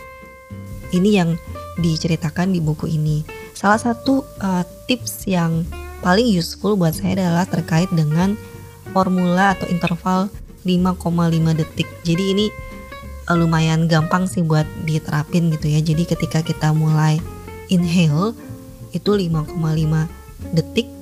ini 0.95 1.19
yang 1.19 1.39
diceritakan 1.79 2.51
di 2.51 2.61
buku 2.63 2.91
ini. 2.91 3.23
Salah 3.55 3.79
satu 3.79 4.27
uh, 4.43 4.65
tips 4.89 5.29
yang 5.29 5.63
paling 6.01 6.27
useful 6.27 6.75
buat 6.75 6.97
saya 6.97 7.19
adalah 7.21 7.47
terkait 7.47 7.89
dengan 7.93 8.35
formula 8.91 9.55
atau 9.55 9.69
interval 9.71 10.33
5,5 10.67 11.61
detik. 11.61 11.89
Jadi 12.03 12.25
ini 12.35 12.47
uh, 13.31 13.37
lumayan 13.39 13.87
gampang 13.87 14.27
sih 14.27 14.43
buat 14.43 14.67
diterapin 14.85 15.53
gitu 15.55 15.71
ya. 15.71 15.81
Jadi 15.81 16.03
ketika 16.09 16.41
kita 16.43 16.75
mulai 16.75 17.23
inhale 17.71 18.35
itu 18.91 19.11
5,5 19.15 19.55
detik. 20.57 21.00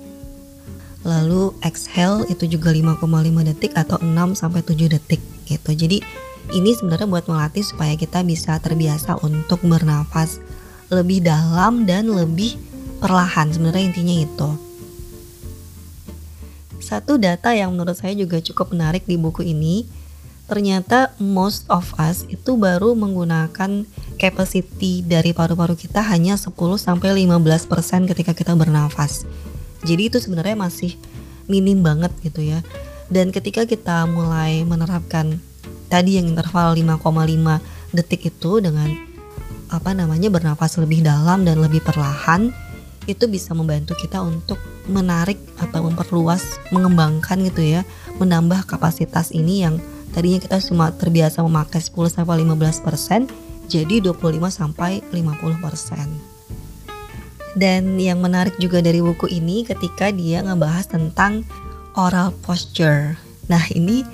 Lalu 1.08 1.56
exhale 1.64 2.28
itu 2.28 2.44
juga 2.44 2.68
5,5 2.68 3.00
detik 3.48 3.72
atau 3.72 3.96
6 3.96 4.36
sampai 4.36 4.60
7 4.60 4.92
detik 4.92 5.24
gitu. 5.48 5.72
Jadi 5.72 6.04
ini 6.52 6.70
sebenarnya 6.76 7.08
buat 7.08 7.24
melatih 7.24 7.64
supaya 7.64 7.96
kita 7.96 8.20
bisa 8.24 8.60
terbiasa 8.60 9.16
untuk 9.24 9.64
bernafas 9.64 10.44
lebih 10.92 11.24
dalam 11.24 11.88
dan 11.88 12.12
lebih 12.12 12.60
perlahan. 13.00 13.48
Sebenarnya 13.48 13.88
intinya 13.88 14.16
itu. 14.20 14.50
Satu 16.80 17.20
data 17.20 17.52
yang 17.52 17.76
menurut 17.76 17.96
saya 17.96 18.16
juga 18.16 18.40
cukup 18.40 18.72
menarik 18.72 19.04
di 19.04 19.20
buku 19.20 19.44
ini, 19.44 19.84
ternyata 20.48 21.12
most 21.20 21.68
of 21.68 21.92
us 22.00 22.24
itu 22.32 22.56
baru 22.56 22.96
menggunakan 22.96 23.84
capacity 24.16 25.04
dari 25.04 25.36
paru-paru 25.36 25.76
kita 25.76 26.00
hanya 26.00 26.40
10 26.40 26.56
sampai 26.80 27.12
15% 27.28 28.08
ketika 28.08 28.32
kita 28.32 28.56
bernafas. 28.56 29.28
Jadi 29.86 30.10
itu 30.10 30.18
sebenarnya 30.18 30.58
masih 30.58 30.98
minim 31.46 31.80
banget 31.82 32.12
gitu 32.22 32.42
ya. 32.42 32.60
Dan 33.08 33.32
ketika 33.32 33.64
kita 33.64 34.04
mulai 34.04 34.62
menerapkan 34.66 35.40
tadi 35.88 36.20
yang 36.20 36.36
interval 36.36 36.76
5,5 36.76 37.96
detik 37.96 38.28
itu 38.28 38.60
dengan 38.60 38.92
apa 39.68 39.92
namanya 39.92 40.28
bernafas 40.32 40.80
lebih 40.80 41.04
dalam 41.04 41.44
dan 41.44 41.60
lebih 41.60 41.80
perlahan 41.84 42.52
itu 43.08 43.24
bisa 43.24 43.56
membantu 43.56 43.96
kita 43.96 44.20
untuk 44.20 44.60
menarik 44.84 45.40
atau 45.56 45.88
memperluas, 45.88 46.60
mengembangkan 46.68 47.40
gitu 47.48 47.64
ya, 47.64 47.80
menambah 48.20 48.68
kapasitas 48.68 49.32
ini 49.32 49.64
yang 49.64 49.80
tadinya 50.12 50.36
kita 50.36 50.60
cuma 50.60 50.92
terbiasa 50.92 51.40
memakai 51.40 51.80
10 51.80 52.12
sampai 52.12 52.44
15% 52.44 53.28
jadi 53.68 54.00
25 54.04 54.48
sampai 54.52 55.00
50%. 55.12 56.37
Dan 57.58 57.98
yang 57.98 58.22
menarik 58.22 58.54
juga 58.62 58.78
dari 58.78 59.02
buku 59.02 59.26
ini 59.34 59.66
ketika 59.66 60.14
dia 60.14 60.46
ngebahas 60.46 60.86
tentang 60.86 61.42
oral 61.98 62.30
posture. 62.46 63.18
Nah, 63.50 63.66
ini 63.74 64.06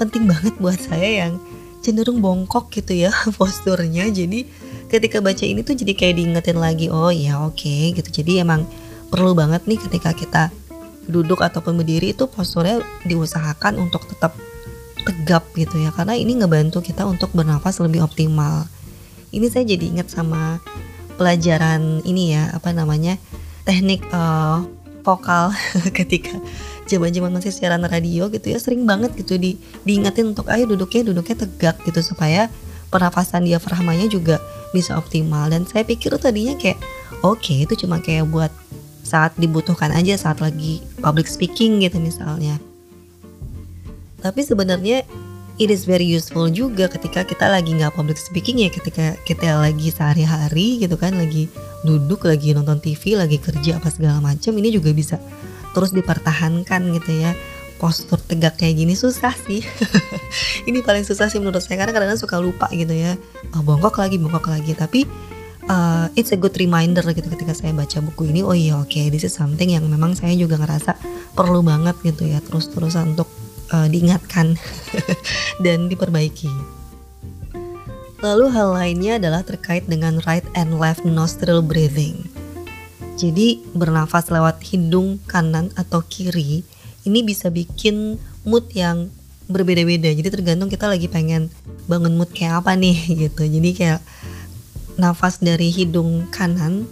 penting 0.00 0.24
banget 0.24 0.56
buat 0.56 0.80
saya 0.80 1.28
yang 1.28 1.36
cenderung 1.84 2.24
bongkok 2.24 2.72
gitu 2.72 2.96
ya 2.96 3.12
posturnya. 3.38 4.08
Jadi 4.08 4.48
ketika 4.86 5.18
baca 5.18 5.42
ini 5.42 5.66
tuh 5.66 5.74
jadi 5.74 5.92
kayak 5.98 6.14
diingetin 6.18 6.58
lagi 6.58 6.86
oh 6.90 7.10
ya 7.10 7.42
oke 7.42 7.58
okay, 7.58 7.90
gitu 7.90 8.22
jadi 8.22 8.46
emang 8.46 8.62
perlu 9.10 9.34
banget 9.34 9.66
nih 9.66 9.78
ketika 9.82 10.14
kita 10.14 10.42
duduk 11.06 11.42
ataupun 11.42 11.78
berdiri 11.78 12.14
itu 12.14 12.26
posturnya 12.30 12.82
diusahakan 13.06 13.78
untuk 13.78 14.06
tetap 14.06 14.34
tegap 15.06 15.46
gitu 15.54 15.78
ya 15.78 15.94
karena 15.94 16.18
ini 16.18 16.38
ngebantu 16.38 16.82
kita 16.82 17.06
untuk 17.06 17.30
bernafas 17.30 17.78
lebih 17.78 18.02
optimal 18.02 18.66
ini 19.30 19.46
saya 19.46 19.66
jadi 19.66 19.84
ingat 19.94 20.10
sama 20.10 20.58
pelajaran 21.16 22.04
ini 22.04 22.36
ya 22.36 22.52
apa 22.52 22.72
namanya 22.72 23.16
teknik 23.64 24.04
uh, 24.12 24.62
vokal 25.02 25.50
ketika 25.98 26.36
zaman-zaman 26.86 27.34
masih 27.34 27.50
siaran 27.50 27.82
radio 27.82 28.30
gitu 28.30 28.54
ya 28.54 28.58
sering 28.62 28.86
banget 28.86 29.12
gitu 29.18 29.34
di 29.36 29.58
diingetin 29.82 30.32
untuk 30.36 30.46
ayo 30.52 30.70
duduknya 30.70 31.10
duduknya 31.10 31.36
tegak 31.46 31.76
gitu 31.82 32.00
supaya 32.00 32.46
pernafasan 32.90 33.44
diafragmanya 33.44 34.06
juga 34.06 34.38
bisa 34.70 34.94
optimal. 34.98 35.50
Dan 35.50 35.66
saya 35.66 35.82
pikir 35.82 36.14
tadinya 36.16 36.54
kayak 36.58 36.78
oke 37.26 37.42
okay, 37.42 37.66
itu 37.66 37.74
cuma 37.86 37.98
kayak 38.00 38.30
buat 38.30 38.52
saat 39.06 39.34
dibutuhkan 39.38 39.94
aja 39.94 40.18
saat 40.18 40.42
lagi 40.42 40.82
public 40.98 41.30
speaking 41.30 41.82
gitu 41.82 41.98
misalnya. 42.02 42.58
Tapi 44.22 44.42
sebenarnya 44.42 45.06
it 45.56 45.72
is 45.72 45.88
very 45.88 46.04
useful 46.04 46.48
juga 46.52 46.88
ketika 46.88 47.24
kita 47.24 47.48
lagi 47.48 47.72
nggak 47.72 47.96
public 47.96 48.20
speaking 48.20 48.60
ya 48.60 48.68
ketika 48.68 49.16
kita 49.24 49.56
lagi 49.56 49.88
sehari-hari 49.88 50.80
gitu 50.84 51.00
kan 51.00 51.16
lagi 51.16 51.48
duduk 51.84 52.28
lagi 52.28 52.52
nonton 52.52 52.80
TV 52.82 53.16
lagi 53.16 53.40
kerja 53.40 53.80
apa 53.80 53.88
segala 53.88 54.20
macam 54.20 54.52
ini 54.58 54.68
juga 54.74 54.92
bisa 54.92 55.16
terus 55.76 55.92
dipertahankan 55.92 56.88
gitu 56.96 57.12
ya. 57.20 57.36
Postur 57.76 58.16
tegak 58.16 58.56
kayak 58.56 58.80
gini 58.80 58.96
susah 58.96 59.36
sih. 59.36 59.60
Ini 60.68 60.80
paling 60.80 61.04
susah 61.04 61.28
sih 61.28 61.36
menurut 61.36 61.60
saya 61.60 61.84
karena 61.84 61.92
kadang-kadang 61.92 62.24
suka 62.24 62.40
lupa 62.40 62.72
gitu 62.72 62.96
ya. 62.96 63.20
Oh, 63.52 63.60
bongkok 63.60 64.00
lagi 64.00 64.16
bongkok 64.16 64.48
lagi. 64.48 64.72
Tapi 64.72 65.04
uh, 65.68 66.08
it's 66.16 66.32
a 66.32 66.40
good 66.40 66.56
reminder 66.56 67.04
gitu 67.04 67.28
ketika 67.28 67.52
saya 67.52 67.76
baca 67.76 68.00
buku 68.00 68.32
ini 68.32 68.40
oh 68.40 68.56
iya 68.56 68.80
oke 68.80 68.88
okay, 68.88 69.12
this 69.12 69.28
is 69.28 69.36
something 69.36 69.68
yang 69.68 69.84
memang 69.86 70.16
saya 70.16 70.32
juga 70.32 70.56
ngerasa 70.56 70.96
perlu 71.36 71.60
banget 71.60 72.00
gitu 72.00 72.24
ya 72.24 72.40
terus-terusan 72.40 73.12
untuk 73.12 73.28
uh, 73.72 73.86
diingatkan 73.86 74.58
dan 75.64 75.86
diperbaiki. 75.90 76.50
Lalu 78.24 78.46
hal 78.48 78.68
lainnya 78.72 79.12
adalah 79.20 79.44
terkait 79.44 79.84
dengan 79.86 80.18
right 80.24 80.46
and 80.56 80.80
left 80.80 81.04
nostril 81.04 81.60
breathing. 81.60 82.26
Jadi 83.16 83.64
bernafas 83.72 84.28
lewat 84.28 84.60
hidung 84.66 85.20
kanan 85.24 85.72
atau 85.76 86.04
kiri 86.04 86.64
ini 87.06 87.20
bisa 87.22 87.48
bikin 87.48 88.20
mood 88.44 88.68
yang 88.72 89.08
berbeda-beda. 89.46 90.10
Jadi 90.10 90.28
tergantung 90.28 90.68
kita 90.68 90.90
lagi 90.90 91.06
pengen 91.06 91.48
bangun 91.86 92.18
mood 92.18 92.32
kayak 92.34 92.64
apa 92.64 92.74
nih 92.74 92.98
gitu. 93.28 93.46
Jadi 93.46 93.70
kayak 93.72 94.00
nafas 94.96 95.38
dari 95.40 95.68
hidung 95.68 96.28
kanan 96.32 96.88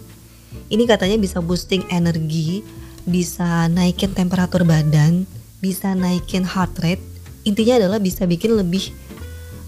ini 0.69 0.83
katanya 0.89 1.17
bisa 1.17 1.41
boosting 1.41 1.85
energi 1.89 2.61
bisa 3.05 3.69
naikin 3.69 4.13
temperatur 4.17 4.65
badan 4.65 5.29
bisa 5.65 5.97
naikin 5.97 6.45
heart 6.45 6.77
rate 6.85 7.01
intinya 7.41 7.81
adalah 7.81 7.97
bisa 7.97 8.29
bikin 8.29 8.53
lebih 8.53 8.93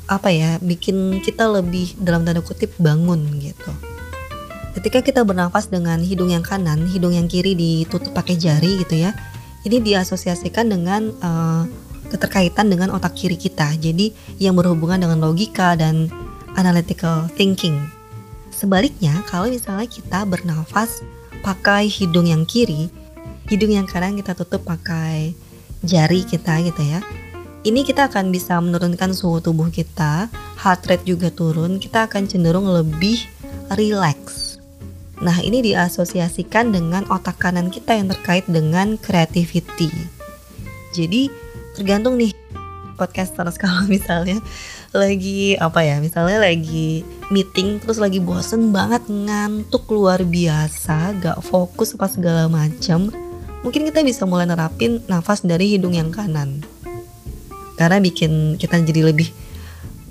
apa 0.06 0.30
ya 0.30 0.62
bikin 0.62 1.26
kita 1.26 1.50
lebih 1.50 1.98
dalam 1.98 2.22
tanda 2.22 2.46
kutip 2.46 2.70
bangun 2.78 3.26
gitu 3.42 3.74
ketika 4.78 5.02
kita 5.02 5.26
bernafas 5.26 5.74
dengan 5.74 5.98
hidung 6.06 6.30
yang 6.30 6.46
kanan 6.46 6.86
hidung 6.86 7.18
yang 7.18 7.26
kiri 7.26 7.58
ditutup 7.58 8.14
pakai 8.14 8.38
jari 8.38 8.86
gitu 8.86 9.02
ya 9.02 9.18
ini 9.66 9.82
diasosiasikan 9.82 10.70
dengan 10.70 11.12
uh, 11.20 11.66
keterkaitan 12.08 12.72
dengan 12.72 12.96
otak 12.96 13.14
kiri 13.20 13.36
kita. 13.36 13.76
Jadi 13.78 14.16
yang 14.40 14.56
berhubungan 14.56 15.04
dengan 15.04 15.20
logika 15.20 15.76
dan 15.76 16.08
analytical 16.56 17.28
thinking. 17.36 17.78
Sebaliknya, 18.50 19.22
kalau 19.30 19.52
misalnya 19.52 19.86
kita 19.86 20.26
bernafas 20.26 21.06
pakai 21.46 21.86
hidung 21.86 22.26
yang 22.26 22.48
kiri, 22.48 22.90
hidung 23.52 23.70
yang 23.70 23.86
kanan 23.86 24.18
kita 24.18 24.34
tutup 24.34 24.66
pakai 24.66 25.38
jari 25.88 26.28
kita 26.28 26.60
gitu 26.68 26.84
ya. 26.84 27.00
Ini 27.64 27.84
kita 27.88 28.12
akan 28.12 28.32
bisa 28.36 28.60
menurunkan 28.60 29.16
suhu 29.16 29.40
tubuh 29.40 29.72
kita, 29.72 30.28
heart 30.60 30.88
rate 30.88 31.08
juga 31.08 31.32
turun, 31.32 31.80
kita 31.80 32.06
akan 32.12 32.28
cenderung 32.28 32.68
lebih 32.68 33.24
relax 33.76 34.48
Nah, 35.18 35.34
ini 35.42 35.66
diasosiasikan 35.66 36.70
dengan 36.70 37.02
otak 37.10 37.42
kanan 37.42 37.74
kita 37.74 37.98
yang 37.98 38.14
terkait 38.14 38.46
dengan 38.46 39.02
creativity. 39.02 39.90
Jadi, 40.94 41.34
tergantung 41.74 42.22
nih 42.22 42.34
podcasters 42.98 43.58
kalau 43.62 43.86
misalnya 43.90 44.38
lagi 44.94 45.58
apa 45.58 45.82
ya, 45.82 45.98
misalnya 45.98 46.46
lagi 46.46 47.02
meeting 47.34 47.82
terus 47.82 47.98
lagi 47.98 48.22
bosen 48.22 48.70
banget 48.70 49.10
ngantuk 49.10 49.90
luar 49.90 50.22
biasa, 50.22 51.18
gak 51.18 51.42
fokus 51.42 51.98
apa 51.98 52.08
segala 52.14 52.46
macam, 52.46 53.10
mungkin 53.62 53.88
kita 53.88 54.02
bisa 54.06 54.26
mulai 54.28 54.46
nerapin 54.46 55.02
nafas 55.10 55.46
dari 55.46 55.74
hidung 55.78 55.96
yang 55.96 56.14
kanan. 56.14 56.62
Karena 57.78 58.02
bikin 58.02 58.58
kita 58.58 58.82
jadi 58.82 59.14
lebih 59.14 59.30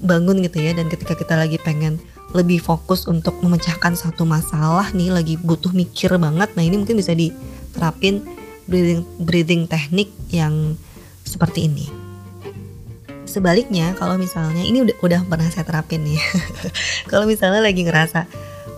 bangun 0.03 0.45
gitu 0.45 0.61
ya 0.61 0.77
dan 0.77 0.93
ketika 0.93 1.17
kita 1.17 1.35
lagi 1.35 1.57
pengen 1.61 1.97
lebih 2.37 2.61
fokus 2.61 3.09
untuk 3.09 3.39
memecahkan 3.41 3.97
satu 3.97 4.29
masalah 4.29 4.93
nih 4.93 5.09
lagi 5.09 5.35
butuh 5.41 5.73
mikir 5.73 6.13
banget 6.21 6.53
nah 6.53 6.63
ini 6.63 6.77
mungkin 6.77 7.01
bisa 7.01 7.17
diterapin 7.17 8.21
breathing 8.69 9.03
breathing 9.23 9.63
teknik 9.65 10.13
yang 10.29 10.77
seperti 11.25 11.71
ini 11.71 11.89
sebaliknya 13.25 13.97
kalau 13.97 14.21
misalnya 14.21 14.63
ini 14.63 14.85
udah 14.85 14.97
udah 15.01 15.21
pernah 15.27 15.49
saya 15.49 15.65
terapin 15.65 16.05
nih 16.05 16.21
kalau 17.11 17.25
misalnya 17.25 17.65
lagi 17.65 17.83
ngerasa 17.87 18.29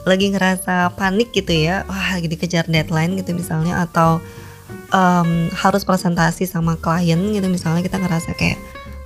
lagi 0.07 0.33
ngerasa 0.33 0.95
panik 0.97 1.35
gitu 1.35 1.53
ya 1.53 1.85
wah 1.85 2.17
lagi 2.17 2.31
dikejar 2.31 2.71
deadline 2.71 3.19
gitu 3.19 3.35
misalnya 3.37 3.83
atau 3.85 4.23
um, 4.93 5.53
harus 5.53 5.83
presentasi 5.85 6.49
sama 6.49 6.77
klien 6.81 7.19
gitu. 7.33 7.47
Misalnya 7.49 7.85
kita 7.85 8.01
ngerasa 8.01 8.33
kayak 8.37 8.59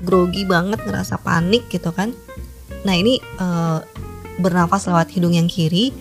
grogi 0.02 0.42
banget 0.46 0.82
ngerasa 0.82 1.18
panik 1.22 1.66
gitu 1.70 1.94
kan. 1.94 2.14
Nah 2.82 2.94
ini 2.94 3.22
uh, 3.38 3.82
bernafas 4.42 4.90
lewat 4.90 5.14
hidung 5.14 5.34
yang 5.34 5.46
kiri 5.46 5.94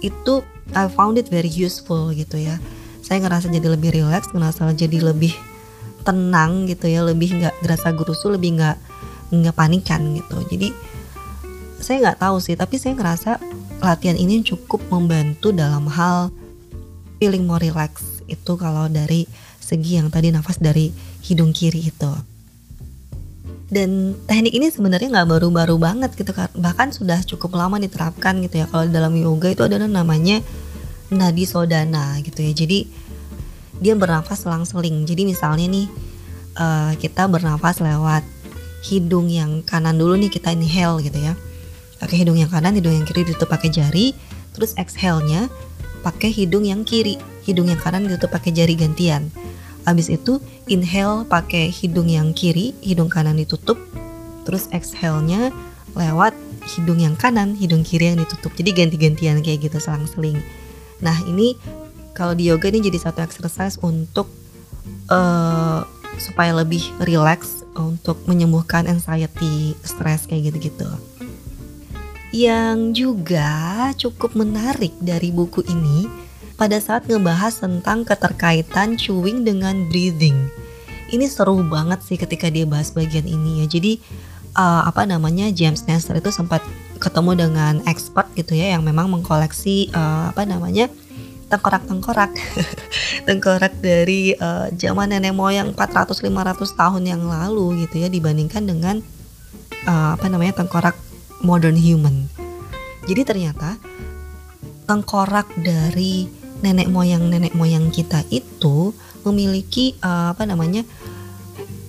itu 0.00 0.42
I 0.72 0.88
found 0.88 1.20
it 1.20 1.28
very 1.28 1.52
useful 1.52 2.10
gitu 2.16 2.40
ya. 2.40 2.56
Saya 3.04 3.20
ngerasa 3.20 3.52
jadi 3.52 3.76
lebih 3.76 3.92
relax 3.92 4.30
ngerasa 4.32 4.72
jadi 4.72 5.12
lebih 5.12 5.34
tenang 6.02 6.64
gitu 6.68 6.88
ya. 6.88 7.04
Lebih 7.04 7.40
nggak 7.40 7.54
gerasa 7.60 7.92
gerusu 7.92 8.32
lebih 8.32 8.56
nggak 8.60 8.76
nggak 9.32 9.56
panikan 9.56 10.16
gitu. 10.16 10.40
Jadi 10.48 10.72
saya 11.82 11.98
nggak 12.08 12.20
tahu 12.22 12.36
sih 12.38 12.54
tapi 12.54 12.78
saya 12.78 12.94
ngerasa 12.94 13.42
latihan 13.82 14.14
ini 14.14 14.46
cukup 14.46 14.78
membantu 14.86 15.50
dalam 15.50 15.90
hal 15.90 16.30
feeling 17.18 17.42
more 17.42 17.58
relax 17.58 18.11
itu 18.32 18.52
kalau 18.56 18.88
dari 18.88 19.28
segi 19.60 20.00
yang 20.00 20.08
tadi 20.08 20.32
nafas 20.32 20.58
dari 20.58 20.90
hidung 21.22 21.52
kiri 21.52 21.92
itu. 21.92 22.12
Dan 23.72 24.12
teknik 24.28 24.52
ini 24.52 24.68
sebenarnya 24.68 25.08
nggak 25.08 25.28
baru-baru 25.32 25.80
banget 25.80 26.12
gitu 26.12 26.36
kan 26.36 26.52
bahkan 26.60 26.92
sudah 26.92 27.24
cukup 27.24 27.56
lama 27.56 27.80
diterapkan 27.80 28.44
gitu 28.44 28.60
ya. 28.60 28.66
Kalau 28.68 28.84
dalam 28.88 29.16
yoga 29.16 29.48
itu 29.48 29.64
ada 29.64 29.80
namanya 29.80 30.44
nadi 31.08 31.48
sodana 31.48 32.20
gitu 32.20 32.44
ya. 32.44 32.52
Jadi 32.52 32.84
dia 33.80 33.96
bernafas 33.96 34.44
selang-seling 34.44 35.08
jadi 35.08 35.24
misalnya 35.24 35.66
nih 35.72 35.86
uh, 36.60 36.92
kita 37.00 37.26
bernafas 37.26 37.80
lewat 37.80 38.22
hidung 38.84 39.32
yang 39.32 39.64
kanan 39.64 39.96
dulu 39.96 40.20
nih 40.20 40.28
kita 40.28 40.52
inhale 40.52 41.00
gitu 41.00 41.16
ya. 41.16 41.32
Pakai 41.96 42.26
hidung 42.26 42.36
yang 42.36 42.52
kanan 42.52 42.76
hidung 42.76 42.92
yang 42.92 43.08
kiri 43.08 43.24
ditutup 43.24 43.48
pakai 43.48 43.72
jari. 43.72 44.12
Terus 44.52 44.76
exhale-nya 44.76 45.48
pakai 46.02 46.34
hidung 46.34 46.66
yang 46.66 46.82
kiri. 46.82 47.16
Hidung 47.46 47.70
yang 47.70 47.78
kanan 47.78 48.06
ditutup 48.06 48.34
pakai 48.34 48.54
jari 48.54 48.74
gantian. 48.78 49.30
Habis 49.82 50.10
itu 50.10 50.38
inhale 50.70 51.26
pakai 51.26 51.70
hidung 51.70 52.06
yang 52.06 52.30
kiri 52.34 52.74
hidung 52.82 53.10
kanan 53.10 53.38
ditutup. 53.38 53.78
Terus 54.46 54.70
exhale-nya 54.70 55.50
lewat 55.94 56.34
hidung 56.76 57.02
yang 57.02 57.18
kanan 57.18 57.58
hidung 57.58 57.82
kiri 57.82 58.14
yang 58.14 58.18
ditutup. 58.18 58.54
Jadi 58.54 58.70
ganti-gantian 58.74 59.42
kayak 59.42 59.70
gitu 59.70 59.78
selang-seling. 59.82 60.38
Nah 61.02 61.18
ini 61.26 61.58
kalau 62.14 62.36
di 62.36 62.46
yoga 62.46 62.70
ini 62.70 62.84
jadi 62.84 63.10
satu 63.10 63.24
exercise 63.24 63.80
untuk 63.82 64.30
uh, 65.10 65.82
supaya 66.20 66.52
lebih 66.54 66.84
relax 67.02 67.64
untuk 67.72 68.20
menyembuhkan 68.28 68.84
anxiety, 68.84 69.72
stres 69.82 70.28
kayak 70.28 70.52
gitu-gitu. 70.52 70.86
Yang 72.32 72.78
juga 72.96 73.50
cukup 73.94 74.32
menarik 74.32 74.96
dari 74.98 75.28
buku 75.28 75.60
ini 75.68 76.08
pada 76.56 76.80
saat 76.80 77.04
ngebahas 77.04 77.60
tentang 77.60 78.08
keterkaitan 78.08 78.96
chewing 78.96 79.44
dengan 79.44 79.84
breathing. 79.92 80.48
Ini 81.12 81.28
seru 81.28 81.60
banget 81.60 82.00
sih 82.00 82.16
ketika 82.16 82.48
dia 82.48 82.64
bahas 82.64 82.88
bagian 82.88 83.28
ini 83.28 83.60
ya. 83.60 83.66
Jadi 83.68 84.00
uh, 84.56 84.82
apa 84.88 85.04
namanya 85.04 85.52
James 85.52 85.84
Nestor 85.84 86.16
itu 86.20 86.32
sempat 86.32 86.64
ketemu 86.96 87.48
dengan 87.48 87.74
expert 87.84 88.30
gitu 88.38 88.54
ya 88.56 88.78
yang 88.78 88.86
memang 88.86 89.10
mengkoleksi 89.10 89.90
uh, 89.92 90.30
apa 90.30 90.46
namanya 90.46 90.86
tengkorak-tengkorak 91.50 92.32
tengkorak 93.28 93.74
dari 93.82 94.32
uh, 94.38 94.72
zaman 94.72 95.12
nenek 95.12 95.36
moyang 95.36 95.76
400-500 95.76 96.80
tahun 96.80 97.02
yang 97.04 97.22
lalu 97.28 97.84
gitu 97.84 98.00
ya 98.00 98.08
dibandingkan 98.08 98.64
dengan 98.64 98.96
uh, 99.84 100.16
apa 100.16 100.26
namanya 100.32 100.62
tengkorak 100.62 100.96
modern 101.42 101.76
human. 101.76 102.26
Jadi 103.06 103.22
ternyata 103.26 103.76
tengkorak 104.86 105.50
dari 105.58 106.26
nenek 106.62 106.88
moyang 106.90 107.26
nenek 107.26 107.54
moyang 107.58 107.90
kita 107.90 108.22
itu 108.30 108.94
memiliki 109.26 109.98
uh, 110.02 110.34
apa 110.34 110.46
namanya 110.46 110.86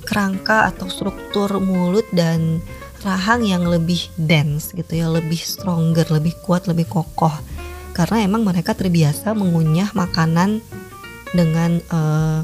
kerangka 0.04 0.70
atau 0.74 0.90
struktur 0.90 1.62
mulut 1.62 2.06
dan 2.14 2.62
rahang 3.06 3.46
yang 3.46 3.66
lebih 3.66 4.10
dense 4.18 4.74
gitu 4.74 5.00
ya, 5.00 5.08
lebih 5.10 5.40
stronger, 5.40 6.08
lebih 6.10 6.34
kuat, 6.44 6.66
lebih 6.66 6.90
kokoh 6.90 7.34
karena 7.94 8.26
emang 8.26 8.42
mereka 8.42 8.74
terbiasa 8.74 9.38
mengunyah 9.38 9.94
makanan 9.94 10.66
dengan 11.32 11.78
uh, 11.94 12.42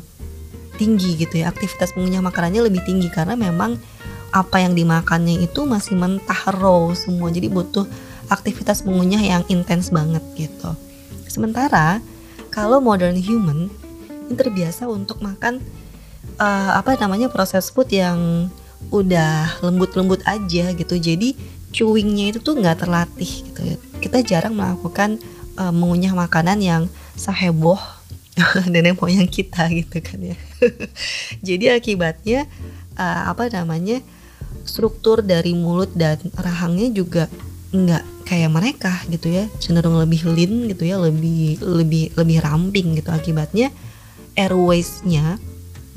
tinggi 0.78 1.18
gitu 1.20 1.42
ya 1.42 1.50
aktivitas 1.52 1.98
mengunyah 1.98 2.22
makanannya 2.24 2.70
lebih 2.70 2.86
tinggi 2.86 3.10
karena 3.10 3.34
memang 3.36 3.82
apa 4.30 4.62
yang 4.62 4.78
dimakannya 4.78 5.42
itu 5.44 5.66
masih 5.66 5.98
mentah 5.98 6.50
raw 6.54 6.90
semua. 6.94 7.30
Jadi 7.34 7.50
butuh 7.50 7.86
aktivitas 8.30 8.86
mengunyah 8.86 9.22
yang 9.22 9.44
intens 9.50 9.90
banget 9.90 10.22
gitu. 10.38 10.70
Sementara 11.26 12.02
kalau 12.50 12.82
modern 12.82 13.18
human 13.18 13.70
ini 14.30 14.38
terbiasa 14.38 14.86
untuk 14.86 15.22
makan 15.26 15.62
uh, 16.38 16.78
apa 16.78 16.94
namanya 17.02 17.30
proses 17.34 17.74
food 17.74 17.90
yang 17.90 18.50
udah 18.94 19.60
lembut-lembut 19.66 20.22
aja 20.30 20.72
gitu. 20.74 20.96
Jadi 20.96 21.34
chewingnya 21.74 22.34
itu 22.34 22.40
tuh 22.42 22.58
nggak 22.58 22.86
terlatih 22.86 23.32
gitu. 23.50 23.62
Kita 24.00 24.22
jarang 24.22 24.56
melakukan 24.56 25.18
uh, 25.58 25.74
mengunyah 25.74 26.14
makanan 26.14 26.62
yang 26.62 26.84
saheboh 27.18 27.82
nenek 28.72 28.96
moyang 28.98 29.28
kita 29.28 29.68
gitu 29.74 30.00
kan 30.00 30.20
ya. 30.22 30.38
Jadi 31.48 31.66
akibatnya 31.74 32.48
uh, 32.96 33.34
apa 33.34 33.52
namanya 33.52 34.00
struktur 34.70 35.26
dari 35.26 35.58
mulut 35.58 35.90
dan 35.98 36.22
rahangnya 36.38 36.94
juga 36.94 37.26
nggak 37.74 38.30
kayak 38.30 38.52
mereka 38.54 38.94
gitu 39.10 39.34
ya. 39.34 39.50
Cenderung 39.58 39.98
lebih 39.98 40.30
lean 40.30 40.70
gitu 40.70 40.86
ya 40.86 41.02
lebih 41.02 41.58
lebih 41.66 42.14
lebih 42.14 42.38
ramping 42.46 42.94
gitu. 42.94 43.10
Akibatnya 43.10 43.74
airwaysnya 44.38 45.42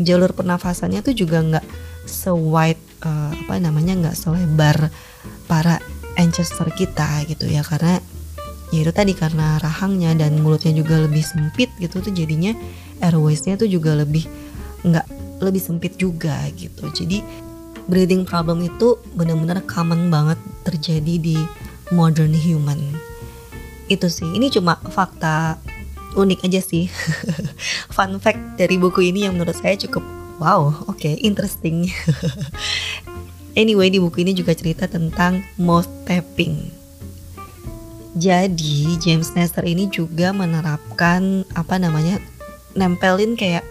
jalur 0.01 0.33
pernafasannya 0.33 1.05
tuh 1.05 1.13
juga 1.13 1.45
nggak 1.45 1.67
sewide 2.09 2.81
uh, 3.05 3.31
apa 3.37 3.61
namanya 3.61 3.93
nggak 4.09 4.17
selebar 4.17 4.89
para 5.45 5.77
ancestor 6.17 6.73
kita 6.73 7.29
gitu 7.29 7.45
ya. 7.45 7.61
Karena 7.61 8.01
ya 8.73 8.81
itu 8.81 8.93
tadi 8.97 9.13
karena 9.13 9.61
rahangnya 9.61 10.17
dan 10.17 10.41
mulutnya 10.41 10.73
juga 10.73 10.97
lebih 10.97 11.21
sempit 11.21 11.69
gitu 11.77 12.01
tuh 12.01 12.13
jadinya 12.13 12.57
airwaysnya 13.05 13.61
tuh 13.61 13.69
juga 13.69 13.93
lebih 13.93 14.25
nggak 14.83 15.07
lebih 15.45 15.61
sempit 15.61 16.01
juga 16.01 16.41
gitu. 16.57 16.89
Jadi 16.89 17.21
breathing 17.87 18.23
problem 18.23 18.63
itu 18.63 18.99
benar-benar 19.15 19.63
common 19.67 20.11
banget 20.11 20.39
terjadi 20.67 21.15
di 21.19 21.37
modern 21.91 22.35
human. 22.35 22.79
Itu 23.91 24.09
sih 24.09 24.29
ini 24.33 24.49
cuma 24.51 24.79
fakta 24.91 25.59
unik 26.15 26.47
aja 26.47 26.61
sih. 26.61 26.89
Fun 27.95 28.21
fact 28.23 28.61
dari 28.61 28.77
buku 28.79 29.13
ini 29.13 29.27
yang 29.27 29.39
menurut 29.39 29.57
saya 29.57 29.75
cukup 29.75 30.05
wow 30.39 30.71
oke 30.87 30.99
okay, 30.99 31.19
interesting. 31.23 31.89
Anyway 33.53 33.93
di 33.93 34.01
buku 34.01 34.25
ini 34.25 34.33
juga 34.33 34.57
cerita 34.57 34.89
tentang 34.89 35.45
mouth 35.61 35.89
tapping. 36.09 36.73
Jadi 38.17 38.97
James 38.97 39.29
Nestor 39.37 39.69
ini 39.69 39.93
juga 39.93 40.33
menerapkan 40.33 41.45
apa 41.53 41.77
namanya 41.77 42.17
nempelin 42.73 43.37
kayak 43.37 43.65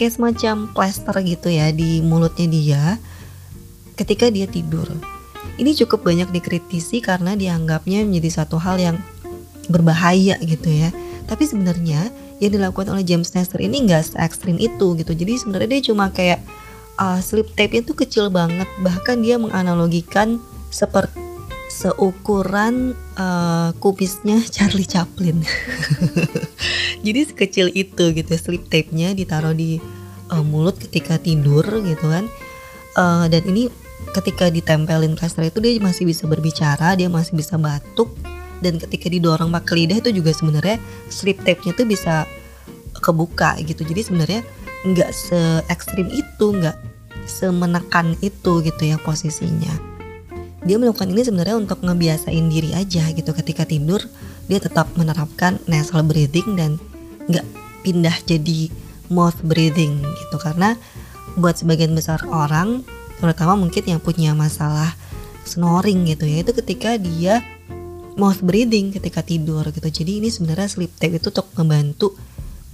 kayak 0.00 0.16
semacam 0.16 0.68
plaster 0.72 1.12
gitu 1.24 1.52
ya 1.52 1.68
di 1.72 2.00
mulutnya 2.00 2.48
dia 2.48 2.82
ketika 4.02 4.28
dia 4.28 4.50
tidur. 4.50 4.84
Ini 5.56 5.78
cukup 5.84 6.02
banyak 6.02 6.34
dikritisi 6.34 6.98
karena 6.98 7.38
dianggapnya 7.38 8.02
menjadi 8.02 8.42
satu 8.42 8.58
hal 8.58 8.82
yang 8.82 8.96
berbahaya 9.70 10.36
gitu 10.42 10.68
ya. 10.68 10.90
Tapi 11.30 11.46
sebenarnya 11.46 12.10
yang 12.42 12.50
dilakukan 12.50 12.90
oleh 12.90 13.06
James 13.06 13.30
Nestor 13.38 13.62
ini 13.62 13.86
nggak 13.86 14.02
se 14.02 14.14
ekstrim 14.18 14.58
itu 14.58 14.98
gitu. 14.98 15.12
Jadi 15.14 15.38
sebenarnya 15.38 15.68
dia 15.78 15.82
cuma 15.92 16.10
kayak 16.10 16.42
uh, 16.98 17.22
slip 17.22 17.54
tape 17.54 17.78
itu 17.78 17.94
kecil 17.94 18.32
banget. 18.32 18.66
Bahkan 18.82 19.22
dia 19.22 19.38
menganalogikan 19.38 20.42
seperti 20.72 21.22
seukuran 21.72 22.92
uh, 23.16 23.72
kumisnya 23.78 24.42
Charlie 24.54 24.88
Chaplin. 24.88 25.40
Jadi 27.06 27.20
sekecil 27.28 27.72
itu 27.72 28.12
gitu 28.12 28.32
slip 28.36 28.66
tape-nya 28.68 29.16
ditaruh 29.16 29.56
di 29.56 29.78
uh, 30.28 30.44
mulut 30.44 30.76
ketika 30.80 31.16
tidur 31.16 31.64
gitu 31.84 32.06
kan. 32.08 32.26
Uh, 32.92 33.24
dan 33.32 33.40
ini 33.48 33.72
ketika 34.12 34.52
ditempelin 34.52 35.16
plaster 35.16 35.48
itu 35.48 35.58
dia 35.58 35.80
masih 35.80 36.04
bisa 36.04 36.28
berbicara, 36.28 36.94
dia 36.94 37.08
masih 37.08 37.36
bisa 37.36 37.56
batuk. 37.56 38.12
Dan 38.62 38.78
ketika 38.78 39.10
didorong 39.10 39.50
pakai 39.50 39.74
lidah 39.82 39.98
itu 39.98 40.14
juga 40.14 40.30
sebenarnya 40.30 40.78
slip 41.10 41.42
tape-nya 41.42 41.74
tuh 41.74 41.82
bisa 41.82 42.30
kebuka 43.02 43.58
gitu. 43.66 43.82
Jadi 43.82 44.00
sebenarnya 44.06 44.40
nggak 44.86 45.10
se 45.10 45.66
ekstrim 45.66 46.06
itu, 46.14 46.46
nggak 46.54 46.78
semenekan 47.26 48.14
itu 48.22 48.62
gitu 48.62 48.82
ya 48.86 49.02
posisinya. 49.02 49.74
Dia 50.62 50.78
melakukan 50.78 51.10
ini 51.10 51.26
sebenarnya 51.26 51.58
untuk 51.58 51.82
ngebiasain 51.82 52.46
diri 52.46 52.70
aja 52.70 53.10
gitu. 53.10 53.34
Ketika 53.34 53.66
tidur 53.66 53.98
dia 54.46 54.62
tetap 54.62 54.86
menerapkan 54.94 55.58
nasal 55.66 56.06
breathing 56.06 56.54
dan 56.54 56.78
nggak 57.26 57.46
pindah 57.82 58.14
jadi 58.30 58.70
mouth 59.10 59.42
breathing 59.42 59.98
gitu. 59.98 60.36
Karena 60.38 60.78
buat 61.34 61.58
sebagian 61.58 61.98
besar 61.98 62.22
orang 62.30 62.86
terutama 63.22 63.54
mungkin 63.54 63.86
yang 63.86 64.02
punya 64.02 64.34
masalah 64.34 64.98
snoring 65.46 66.10
gitu 66.10 66.26
ya 66.26 66.42
itu 66.42 66.52
ketika 66.58 66.98
dia 66.98 67.38
mouth 68.18 68.42
breathing 68.42 68.90
ketika 68.90 69.22
tidur 69.22 69.62
gitu 69.70 69.88
jadi 69.88 70.18
ini 70.18 70.28
sebenarnya 70.28 70.66
sleep 70.66 70.92
tape 70.98 71.22
itu 71.22 71.30
untuk 71.30 71.48
membantu 71.54 72.18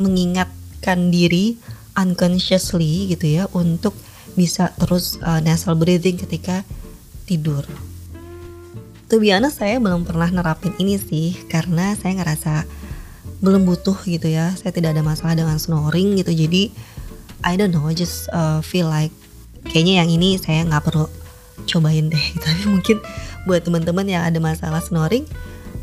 mengingatkan 0.01 1.13
diri 1.13 1.61
unconsciously 1.99 3.13
gitu 3.13 3.27
ya 3.27 3.45
untuk 3.53 3.93
bisa 4.39 4.71
terus 4.79 5.19
uh, 5.27 5.43
nasal 5.43 5.75
breathing 5.75 6.15
ketika 6.15 6.63
tidur. 7.27 7.67
Tuh 9.11 9.19
biasa 9.19 9.51
saya 9.51 9.83
belum 9.83 10.07
pernah 10.07 10.31
nerapin 10.31 10.71
ini 10.79 10.95
sih 10.95 11.35
karena 11.51 11.99
saya 11.99 12.23
ngerasa 12.23 12.63
belum 13.43 13.67
butuh 13.67 13.99
gitu 14.07 14.31
ya. 14.31 14.55
Saya 14.55 14.71
tidak 14.71 14.95
ada 14.95 15.03
masalah 15.03 15.35
dengan 15.35 15.59
snoring 15.59 16.23
gitu. 16.23 16.31
Jadi 16.31 16.71
I 17.43 17.59
don't 17.59 17.75
know, 17.75 17.91
just 17.91 18.31
uh, 18.31 18.63
feel 18.63 18.87
like 18.87 19.15
kayaknya 19.69 20.05
yang 20.05 20.09
ini 20.11 20.41
saya 20.41 20.65
nggak 20.65 20.85
perlu 20.89 21.07
cobain 21.69 22.09
deh. 22.09 22.27
Tapi 22.45 22.63
mungkin 22.67 22.99
buat 23.45 23.65
teman-teman 23.65 24.07
yang 24.09 24.23
ada 24.25 24.41
masalah 24.41 24.81
snoring, 24.83 25.25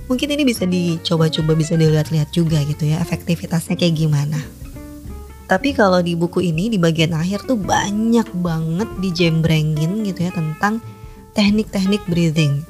mungkin 0.06 0.28
ini 0.34 0.44
bisa 0.46 0.66
dicoba-coba, 0.66 1.58
bisa 1.58 1.74
dilihat-lihat 1.78 2.30
juga 2.34 2.62
gitu 2.66 2.90
ya 2.90 3.02
efektivitasnya 3.02 3.78
kayak 3.78 3.96
gimana. 3.96 4.42
Tapi 5.46 5.78
kalau 5.78 6.02
di 6.02 6.18
buku 6.18 6.42
ini 6.42 6.74
di 6.74 6.82
bagian 6.82 7.14
akhir 7.14 7.46
tuh 7.46 7.58
banyak 7.58 8.26
banget 8.42 8.90
dijembrengin 8.98 10.02
gitu 10.02 10.26
ya 10.26 10.32
tentang 10.34 10.82
teknik-teknik 11.38 12.02
breathing. 12.10 12.66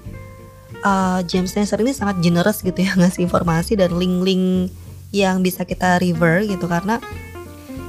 Uh, 0.84 1.23
James 1.23 1.56
Nestor 1.56 1.82
ini 1.82 1.95
sangat 1.95 2.19
generous 2.19 2.60
gitu 2.60 2.75
ya 2.75 2.93
ngasih 2.99 3.32
informasi 3.32 3.80
dan 3.80 3.95
link-link 3.95 4.69
yang 5.15 5.39
bisa 5.39 5.63
kita 5.63 6.04
refer 6.04 6.43
gitu 6.43 6.67
karena 6.67 6.99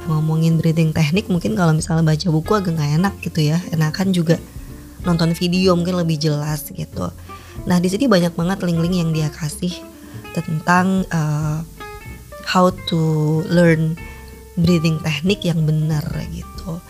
ngomongin 0.07 0.59
breathing 0.59 0.95
teknik 0.95 1.27
mungkin 1.27 1.59
kalau 1.59 1.75
misalnya 1.75 2.07
baca 2.07 2.27
buku 2.31 2.51
agak 2.55 2.73
nggak 2.79 2.93
enak 3.03 3.15
gitu 3.23 3.41
ya. 3.53 3.59
Enakan 3.75 4.15
juga 4.15 4.41
nonton 5.07 5.35
video 5.35 5.75
mungkin 5.79 5.99
lebih 5.99 6.19
jelas 6.19 6.67
gitu. 6.71 7.11
Nah 7.67 7.79
di 7.79 7.89
sini 7.91 8.11
banyak 8.11 8.35
banget 8.35 8.59
link-link 8.63 8.95
yang 8.95 9.11
dia 9.15 9.29
kasih 9.31 9.73
tentang 10.35 11.07
uh, 11.11 11.63
how 12.47 12.71
to 12.87 13.43
learn 13.51 13.99
breathing 14.57 14.99
teknik 15.03 15.45
yang 15.45 15.63
benar 15.67 16.05
gitu. 16.33 16.81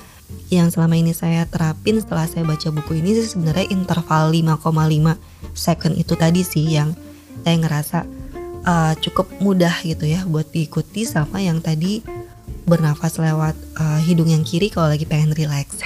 Yang 0.51 0.79
selama 0.79 0.95
ini 0.95 1.11
saya 1.11 1.43
terapin 1.47 1.99
setelah 1.99 2.27
saya 2.31 2.47
baca 2.47 2.71
buku 2.71 3.03
ini 3.03 3.19
sih 3.19 3.35
sebenarnya 3.35 3.67
interval 3.71 4.31
5,5 4.31 5.57
second 5.57 5.95
itu 5.99 6.15
tadi 6.15 6.43
sih 6.47 6.67
yang 6.67 6.95
saya 7.43 7.57
ngerasa 7.63 7.99
uh, 8.67 8.93
cukup 8.99 9.27
mudah 9.39 9.75
gitu 9.83 10.07
ya 10.07 10.23
buat 10.27 10.51
diikuti 10.51 11.07
sama 11.07 11.43
yang 11.43 11.63
tadi 11.63 12.03
bernafas 12.67 13.17
lewat 13.23 13.55
uh, 13.79 14.03
hidung 14.03 14.27
yang 14.27 14.43
kiri 14.43 14.69
kalau 14.69 14.91
lagi 14.91 15.07
pengen 15.07 15.33
relax. 15.33 15.79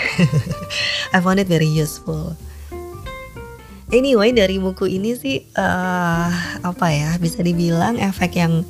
I 1.14 1.20
found 1.20 1.38
it 1.38 1.46
very 1.46 1.68
useful. 1.68 2.34
Anyway 3.90 4.32
dari 4.32 4.56
buku 4.56 4.88
ini 4.88 5.12
sih 5.18 5.44
uh, 5.58 6.30
apa 6.62 6.86
ya 6.94 7.10
bisa 7.20 7.42
dibilang 7.44 7.98
efek 7.98 8.38
yang 8.38 8.62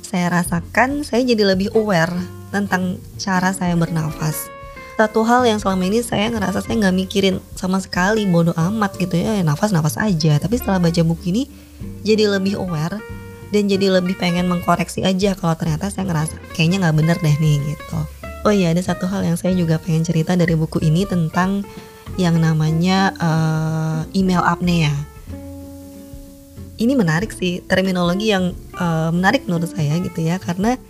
saya 0.00 0.30
rasakan 0.30 1.02
saya 1.06 1.22
jadi 1.22 1.54
lebih 1.54 1.74
aware 1.74 2.14
tentang 2.50 2.98
cara 3.20 3.52
saya 3.52 3.76
bernafas. 3.76 4.48
Satu 4.94 5.24
hal 5.24 5.48
yang 5.48 5.58
selama 5.58 5.88
ini 5.88 6.04
saya 6.04 6.28
ngerasa 6.28 6.64
saya 6.64 6.76
nggak 6.86 6.96
mikirin 6.96 7.36
sama 7.56 7.80
sekali 7.80 8.28
bodoh 8.28 8.54
amat 8.56 8.94
gitu 9.00 9.20
ya 9.20 9.42
nafas 9.44 9.74
nafas 9.74 10.00
aja. 10.00 10.38
Tapi 10.38 10.54
setelah 10.56 10.80
baca 10.80 11.02
buku 11.02 11.34
ini 11.34 11.42
jadi 12.06 12.30
lebih 12.30 12.56
aware 12.56 13.00
dan 13.50 13.66
jadi 13.66 13.98
lebih 14.00 14.14
pengen 14.18 14.46
mengkoreksi 14.46 15.02
aja 15.02 15.34
kalau 15.34 15.54
ternyata 15.58 15.90
saya 15.90 16.06
ngerasa 16.06 16.38
kayaknya 16.54 16.86
nggak 16.86 16.96
bener 16.96 17.16
deh 17.18 17.36
nih 17.38 17.56
gitu. 17.74 17.98
Oh 18.46 18.54
iya 18.54 18.72
ada 18.72 18.80
satu 18.80 19.04
hal 19.04 19.26
yang 19.26 19.36
saya 19.36 19.52
juga 19.52 19.76
pengen 19.76 20.06
cerita 20.06 20.32
dari 20.38 20.56
buku 20.56 20.80
ini 20.80 21.04
tentang 21.04 21.66
yang 22.16 22.38
namanya 22.40 23.12
uh, 23.20 24.00
email 24.16 24.40
apnea. 24.40 24.94
Ini 26.80 26.96
menarik 26.96 27.36
sih 27.36 27.60
terminologi 27.68 28.32
yang 28.32 28.56
uh, 28.80 29.12
menarik 29.12 29.44
menurut 29.44 29.68
saya 29.68 30.00
gitu 30.00 30.24
ya 30.24 30.40
karena 30.40 30.80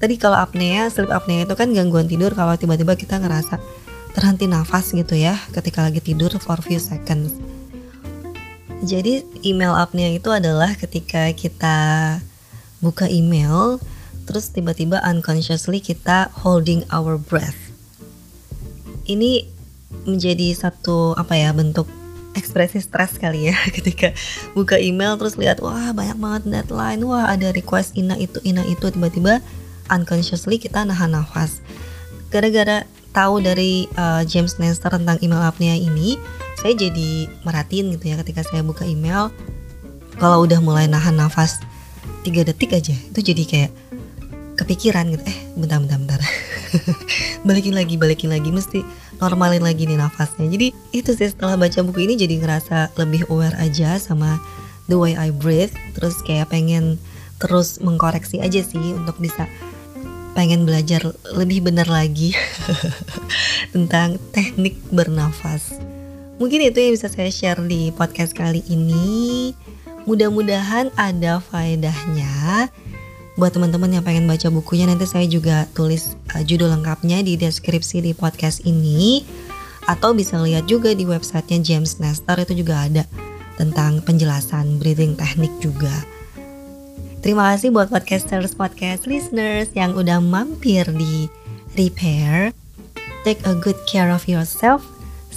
tadi 0.00 0.16
kalau 0.16 0.40
apnea, 0.40 0.88
sleep 0.88 1.12
apnea 1.12 1.44
itu 1.44 1.52
kan 1.52 1.68
gangguan 1.76 2.08
tidur 2.08 2.32
kalau 2.32 2.56
tiba-tiba 2.56 2.96
kita 2.96 3.20
ngerasa 3.20 3.60
terhenti 4.16 4.46
nafas 4.48 4.94
gitu 4.94 5.18
ya 5.18 5.36
ketika 5.52 5.84
lagi 5.84 6.00
tidur 6.00 6.30
for 6.40 6.56
few 6.62 6.80
seconds 6.80 7.36
jadi 8.84 9.24
email 9.40 9.72
apnea 9.72 10.12
itu 10.12 10.28
adalah 10.28 10.76
ketika 10.76 11.32
kita 11.32 11.76
buka 12.84 13.08
email 13.08 13.80
terus 14.24 14.52
tiba-tiba 14.52 15.00
unconsciously 15.04 15.80
kita 15.80 16.32
holding 16.44 16.84
our 16.92 17.16
breath. 17.16 17.72
Ini 19.04 19.44
menjadi 20.08 20.52
satu 20.56 21.12
apa 21.16 21.36
ya 21.36 21.52
bentuk 21.52 21.88
ekspresi 22.34 22.82
stres 22.82 23.16
kali 23.16 23.48
ya 23.52 23.56
ketika 23.76 24.12
buka 24.52 24.76
email 24.76 25.16
terus 25.16 25.38
lihat 25.38 25.62
wah 25.64 25.92
banyak 25.96 26.18
banget 26.18 26.42
deadline, 26.50 27.00
wah 27.04 27.30
ada 27.30 27.52
request 27.52 27.96
ina 27.96 28.16
itu 28.20 28.40
ina 28.44 28.64
itu 28.68 28.90
tiba-tiba 28.90 29.40
unconsciously 29.88 30.60
kita 30.60 30.84
nahan 30.84 31.12
nafas. 31.16 31.60
Gara-gara 32.32 32.82
tahu 33.14 33.38
dari 33.38 33.86
uh, 33.94 34.26
James 34.26 34.58
Nestor 34.58 34.90
tentang 34.98 35.22
email 35.22 35.44
apnea 35.46 35.78
ini, 35.78 36.18
saya 36.60 36.72
jadi 36.76 37.28
merhatiin 37.42 37.94
gitu 37.96 38.04
ya 38.12 38.16
ketika 38.20 38.46
saya 38.46 38.62
buka 38.62 38.86
email 38.86 39.30
kalau 40.18 40.46
udah 40.46 40.62
mulai 40.62 40.86
nahan 40.86 41.18
nafas 41.18 41.58
tiga 42.22 42.46
detik 42.46 42.72
aja 42.72 42.94
itu 42.94 43.20
jadi 43.20 43.44
kayak 43.44 43.70
kepikiran 44.54 45.10
gitu 45.10 45.22
eh 45.26 45.38
bentar 45.58 45.82
bentar 45.82 45.98
bentar 45.98 46.20
balikin 47.46 47.74
lagi 47.74 47.98
balikin 47.98 48.30
lagi 48.30 48.50
mesti 48.54 48.86
normalin 49.18 49.62
lagi 49.62 49.86
nih 49.86 49.98
nafasnya 49.98 50.46
jadi 50.46 50.70
itu 50.94 51.10
sih 51.14 51.30
setelah 51.30 51.58
baca 51.58 51.82
buku 51.82 52.06
ini 52.06 52.14
jadi 52.14 52.38
ngerasa 52.38 52.94
lebih 52.98 53.26
aware 53.30 53.54
aja 53.58 53.98
sama 53.98 54.38
the 54.86 54.94
way 54.94 55.18
I 55.18 55.34
breathe 55.34 55.74
terus 55.98 56.22
kayak 56.22 56.54
pengen 56.54 57.02
terus 57.42 57.82
mengkoreksi 57.82 58.38
aja 58.38 58.62
sih 58.62 58.94
untuk 58.94 59.18
bisa 59.18 59.50
pengen 60.34 60.66
belajar 60.66 61.14
lebih 61.30 61.62
benar 61.62 61.86
lagi 61.86 62.34
tentang 63.74 64.18
teknik 64.34 64.82
bernafas. 64.90 65.78
Mungkin 66.34 66.66
itu 66.66 66.78
yang 66.82 66.92
bisa 66.98 67.06
saya 67.06 67.30
share 67.30 67.62
di 67.62 67.94
podcast 67.94 68.34
kali 68.34 68.66
ini. 68.66 69.54
Mudah-mudahan 70.04 70.90
ada 70.98 71.38
faedahnya. 71.38 72.68
Buat 73.38 73.54
teman-teman 73.54 73.90
yang 73.90 74.04
pengen 74.06 74.26
baca 74.26 74.50
bukunya 74.50 74.86
nanti 74.86 75.06
saya 75.06 75.26
juga 75.26 75.66
tulis 75.74 76.14
uh, 76.34 76.42
judul 76.42 76.70
lengkapnya 76.70 77.22
di 77.22 77.34
deskripsi 77.34 78.02
di 78.02 78.12
podcast 78.14 78.62
ini 78.62 79.26
atau 79.90 80.14
bisa 80.14 80.38
lihat 80.38 80.70
juga 80.70 80.94
di 80.94 81.02
websitenya 81.02 81.58
James 81.62 81.98
Nestor 81.98 82.42
itu 82.42 82.62
juga 82.62 82.86
ada 82.86 83.02
tentang 83.58 84.02
penjelasan 84.02 84.78
breathing 84.78 85.18
teknik 85.18 85.50
juga. 85.58 85.92
Terima 87.26 87.54
kasih 87.54 87.74
buat 87.74 87.90
podcasters 87.90 88.54
podcast 88.54 89.06
listeners 89.10 89.70
yang 89.74 89.98
udah 89.98 90.22
mampir 90.22 90.86
di 90.94 91.26
Repair. 91.74 92.54
Take 93.26 93.42
a 93.48 93.56
good 93.56 93.78
care 93.88 94.14
of 94.14 94.28
yourself 94.30 94.93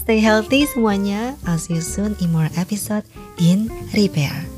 Stay 0.07 0.23
healthy 0.23 0.63
semuanya. 0.63 1.35
I'll 1.43 1.59
see 1.59 1.75
you 1.75 1.83
soon 1.83 2.15
in 2.23 2.31
more 2.31 2.47
episode 2.55 3.03
in 3.43 3.67
Repair. 3.91 4.56